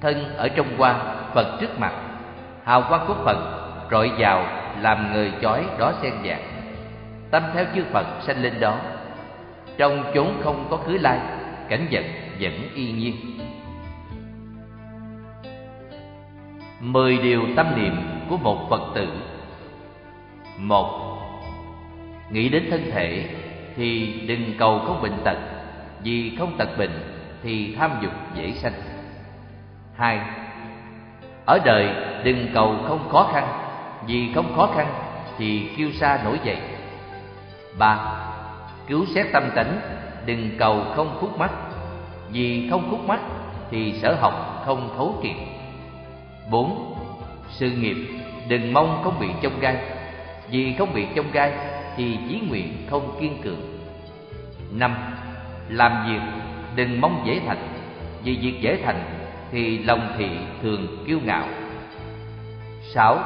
[0.00, 1.00] Thân ở trong quan
[1.34, 1.92] Phật trước mặt.
[2.64, 3.38] Hào quang của Phật,
[3.90, 4.46] rọi vào,
[4.80, 6.55] làm người chói đó xen vàng
[7.30, 8.78] Tâm theo chư Phật sanh lên đó.
[9.76, 11.20] Trong chốn không có khứ lai,
[11.68, 12.04] Cảnh vật
[12.40, 13.16] vẫn y nhiên.
[16.80, 17.96] Mười điều tâm niệm
[18.28, 19.08] của một Phật tử.
[20.58, 21.18] Một,
[22.30, 23.28] nghĩ đến thân thể
[23.76, 25.38] thì đừng cầu không bệnh tật,
[26.02, 26.90] vì không tật bệnh
[27.42, 28.72] thì tham dục dễ sanh.
[29.96, 30.20] Hai,
[31.46, 31.88] ở đời
[32.24, 33.48] đừng cầu không khó khăn,
[34.06, 34.86] vì không khó khăn
[35.38, 36.58] thì kiêu sa nổi dậy
[37.78, 37.98] ba,
[38.86, 39.80] cứu xét tâm tánh
[40.26, 41.50] đừng cầu không khúc mắt
[42.32, 43.20] vì không khúc mắt
[43.70, 45.36] thì sở học không thấu triệt.
[46.50, 46.94] Bốn,
[47.48, 47.96] sự nghiệp
[48.48, 49.76] đừng mong không bị trông gai.
[50.50, 51.52] Vì không bị trông gai
[51.96, 53.78] thì chí nguyện không kiên cường.
[54.72, 54.94] Năm,
[55.68, 56.20] làm việc
[56.76, 57.68] đừng mong dễ thành.
[58.24, 59.00] Vì việc dễ thành
[59.52, 60.28] thì lòng thị
[60.62, 61.48] thường kiêu ngạo.
[62.82, 63.18] Sáu,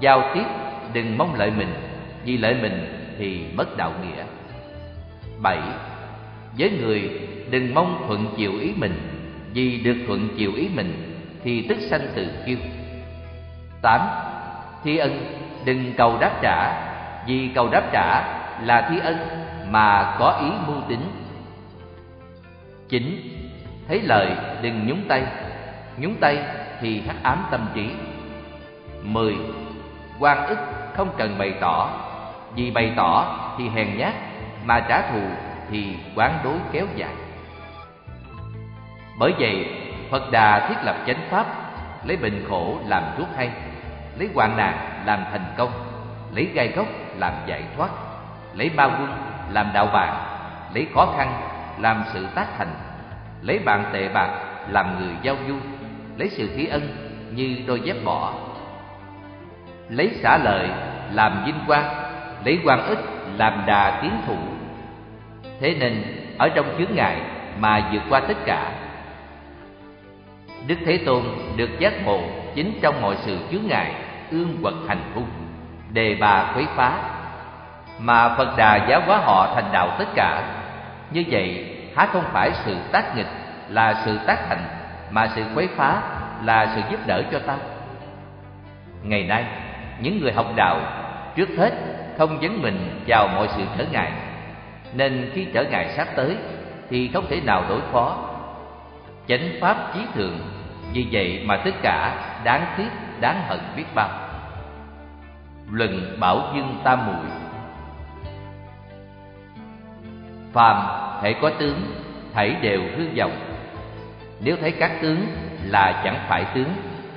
[0.00, 0.44] giao tiếp
[0.92, 1.74] đừng mong lợi mình.
[2.24, 4.24] Vì lợi mình thì mất đạo nghĩa.
[5.42, 5.60] Bảy,
[6.58, 8.94] với người đừng mong thuận chiều ý mình,
[9.52, 12.56] vì được thuận chiều ý mình thì tức sanh tự kiêu.
[13.82, 14.00] Tám,
[14.84, 16.88] thi ân, đừng cầu đáp trả,
[17.26, 19.16] vì cầu đáp trả là thi ân
[19.70, 21.10] mà có ý mưu tính.
[22.88, 23.20] Chín,
[23.88, 24.30] thấy lời
[24.62, 25.22] đừng nhúng tay
[26.00, 26.38] nhúng tay
[26.80, 27.90] thì hắc ám tâm trí.
[29.02, 29.36] Mười,
[30.18, 30.58] quan ức
[30.94, 31.90] không cần bày tỏ
[32.54, 34.14] vì bày tỏ thì hèn nhát,
[34.64, 35.20] mà trả thù
[35.70, 37.14] thì quán đối kéo dài.
[39.18, 39.66] Bởi vậy,
[40.10, 41.46] phật đà thiết lập chánh pháp,
[42.04, 43.50] lấy bệnh khổ làm thuốc hay,
[44.18, 45.70] lấy hoạn nạn làm thành công,
[46.34, 46.86] lấy gai gốc
[47.16, 47.90] làm giải thoát,
[48.54, 49.08] lấy ba quân
[49.50, 50.14] làm đạo bạn,
[50.74, 51.40] lấy khó khăn
[51.78, 52.74] làm sự tác thành,
[53.42, 54.30] lấy bạn tệ bạc
[54.68, 55.54] làm người giao du,
[56.16, 58.32] lấy sự thí ân như đôi dép bỏ
[59.88, 60.68] lấy xả lợi
[61.12, 61.97] làm vinh quang
[62.44, 62.98] lấy quan ức,
[63.36, 64.36] làm đà tiến thủ.
[65.60, 66.02] Thế nên,
[66.38, 67.20] ở trong chướng ngại
[67.58, 68.72] mà vượt qua tất cả,
[70.66, 71.22] đức thế tôn
[71.56, 72.20] được giác ngộ
[72.54, 73.94] chính trong mọi sự chướng ngại,
[74.30, 75.28] ương quật hành hung,
[75.92, 76.92] đề bà quấy phá.
[77.98, 80.42] Mà phật đà giáo hóa họ thành đạo tất cả.
[81.10, 83.26] Như vậy, há không phải sự tác nghịch
[83.68, 84.64] là sự tác thành
[85.10, 86.02] mà sự quấy phá
[86.44, 87.56] là sự giúp đỡ cho ta?
[89.02, 89.44] Ngày nay,
[90.00, 90.80] những người học đạo
[91.36, 91.72] trước hết
[92.18, 94.12] không dấn mình vào mọi sự trở ngại.
[94.94, 96.36] Nên khi trở ngại sắp tới,
[96.90, 98.16] thì không thể nào đối phó.
[99.28, 100.38] Chánh pháp chí thượng,
[100.92, 102.14] vì vậy mà tất cả
[102.44, 102.88] đáng tiếc,
[103.20, 104.08] đáng hận biết bao.
[105.70, 107.26] Luận bảo dương tam muội.
[110.52, 110.86] Phàm
[111.22, 111.82] thể có tướng,
[112.34, 113.32] thảy đều hư vọng.
[114.40, 115.26] Nếu thấy các tướng
[115.64, 116.72] là chẳng phải tướng,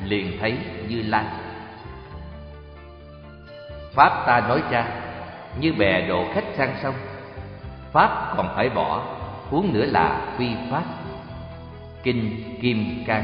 [0.05, 1.25] liền thấy như lai
[3.93, 4.87] pháp ta nói ra
[5.59, 6.95] như bè độ khách sang sông,
[7.91, 9.03] pháp còn phải bỏ,
[9.49, 10.83] huống nữa là quy pháp.
[12.03, 13.23] Kinh kim cang.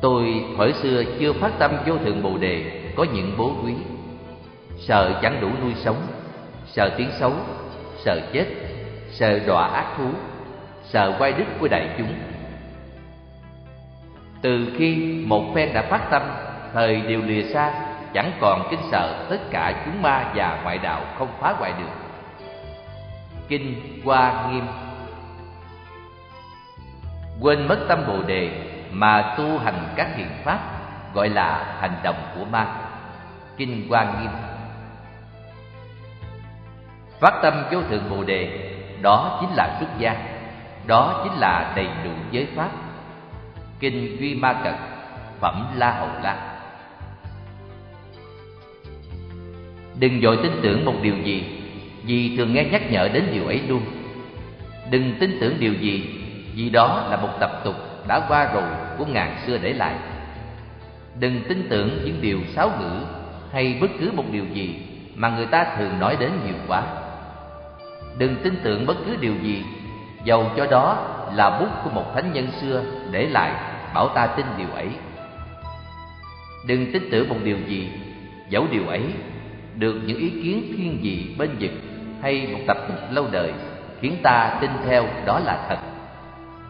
[0.00, 3.74] Tôi thời xưa chưa phát tâm vô thượng bồ đề, có những bố quý.
[4.78, 6.06] Sợ chẳng đủ nuôi sống,
[6.66, 7.32] sợ tiếng xấu,
[8.04, 8.46] sợ chết,
[9.10, 10.08] sợ đọa ác thú,
[10.84, 12.14] sợ quay đức của đại chúng.
[14.42, 16.22] Từ khi một phen đã phát tâm,
[16.72, 21.00] thời đều lìa xa chẳng còn kinh sợ tất cả chúng ma và ngoại đạo
[21.18, 21.90] không phá hoại được.
[23.48, 24.66] Kinh hoa nghiêm.
[27.40, 28.50] Quên mất tâm bồ đề
[28.90, 30.58] mà tu hành các thiện pháp,
[31.14, 32.66] gọi là hành động của ma.
[33.56, 34.30] Kinh hoa nghiêm.
[37.20, 40.16] Phát tâm vô thượng bồ đề, đó chính là xuất gia,
[40.86, 42.68] đó chính là đầy đủ giới pháp.
[43.80, 44.74] Kinh duy ma cật
[45.40, 46.55] phẩm la hầu la.
[49.98, 51.44] Đừng vội tin tưởng một điều gì,
[52.02, 53.82] vì thường nghe nhắc nhở đến điều ấy luôn.
[54.90, 56.04] Đừng tin tưởng điều gì,
[56.54, 57.74] vì đó là một tập tục
[58.08, 58.62] đã qua rồi
[58.98, 59.94] của ngàn xưa để lại.
[61.20, 63.00] Đừng tin tưởng những điều sáo ngữ
[63.52, 64.74] hay bất cứ một điều gì
[65.14, 66.82] mà người ta thường nói đến nhiều quá.
[68.18, 69.62] Đừng tin tưởng bất cứ điều gì,
[70.24, 73.52] dầu cho đó là bút của một thánh nhân xưa để lại,
[73.94, 74.88] bảo ta tin điều ấy.
[76.66, 77.88] Đừng tin tưởng một điều gì,
[78.48, 79.02] dẫu điều ấy
[79.78, 81.70] được những ý kiến thiên vị bên vực
[82.22, 83.52] hay một tập tục lâu đời
[84.00, 85.78] khiến ta tin theo đó là thật.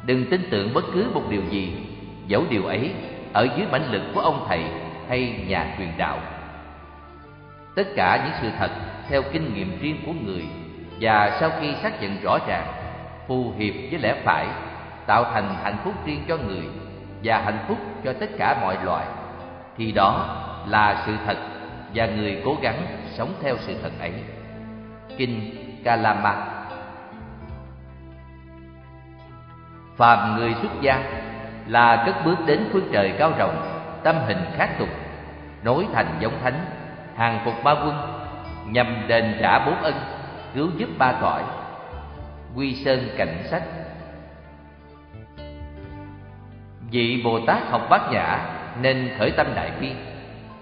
[0.07, 1.73] Đừng tin tưởng bất cứ một điều gì,
[2.27, 2.91] dẫu điều ấy
[3.33, 4.65] ở dưới mãnh lực của ông thầy
[5.09, 6.19] hay nhà truyền đạo.
[7.75, 8.71] Tất cả những sự thật
[9.09, 10.45] theo kinh nghiệm riêng của người
[11.01, 12.67] và sau khi xác nhận rõ ràng,
[13.29, 14.47] phù hợp với lẽ phải,
[15.07, 16.65] tạo thành hạnh phúc riêng cho người
[17.25, 19.07] và hạnh phúc cho tất cả mọi loài,
[19.79, 20.37] thì đó
[20.69, 21.37] là sự thật
[21.95, 24.13] và người cố gắng sống theo sự thật ấy.
[25.17, 26.57] Kinh kalama
[29.97, 31.03] phàm người xuất gia
[31.67, 34.89] là cất bước đến phương trời cao rộng, tâm hình khác tục,
[35.63, 36.65] nối thành giống thánh,
[37.17, 37.97] hàng phục ba quân,
[38.67, 39.95] nhằm đền trả bốn ân,
[40.55, 41.43] cứu giúp ba cõi,
[42.57, 43.63] quy sơn cảnh sách
[46.91, 48.39] vị bồ tát học bát nhã
[48.81, 49.93] nên khởi tâm đại bi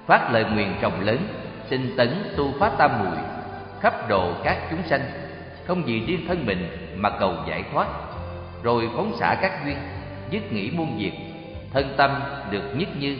[0.06, 1.18] phát lời nguyện rộng lớn
[1.70, 3.16] sinh tấn tu phá tam muội,
[3.80, 5.00] khắp độ các chúng sanh,
[5.66, 7.86] không vì riêng thân mình mà cầu giải thoát.
[8.62, 9.76] Rồi phóng xả các duyên,
[10.30, 11.12] dứt nghĩ muôn việc,
[11.72, 13.16] thân tâm được nhất như,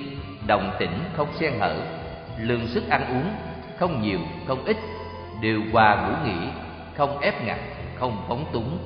[0.46, 1.76] đồng tĩnh không xen hở,
[2.38, 3.34] lương sức ăn uống
[3.78, 4.76] không nhiều, không ít,
[5.40, 6.48] điều hòa ngủ nghỉ,
[6.96, 7.58] không ép ngặt,
[7.98, 8.78] không phóng túng,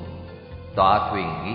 [0.76, 1.54] tọa thuyền nghĩ.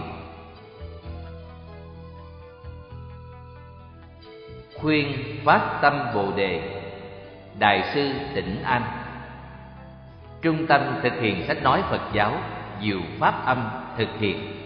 [4.83, 5.13] Khuyên
[5.45, 6.61] phát tâm bồ đề.
[7.59, 8.81] Đại sư tịnh an.
[10.41, 12.37] Trung tâm thực hiện sách nói phật giáo,
[12.81, 14.62] diệu pháp âm thực hiện.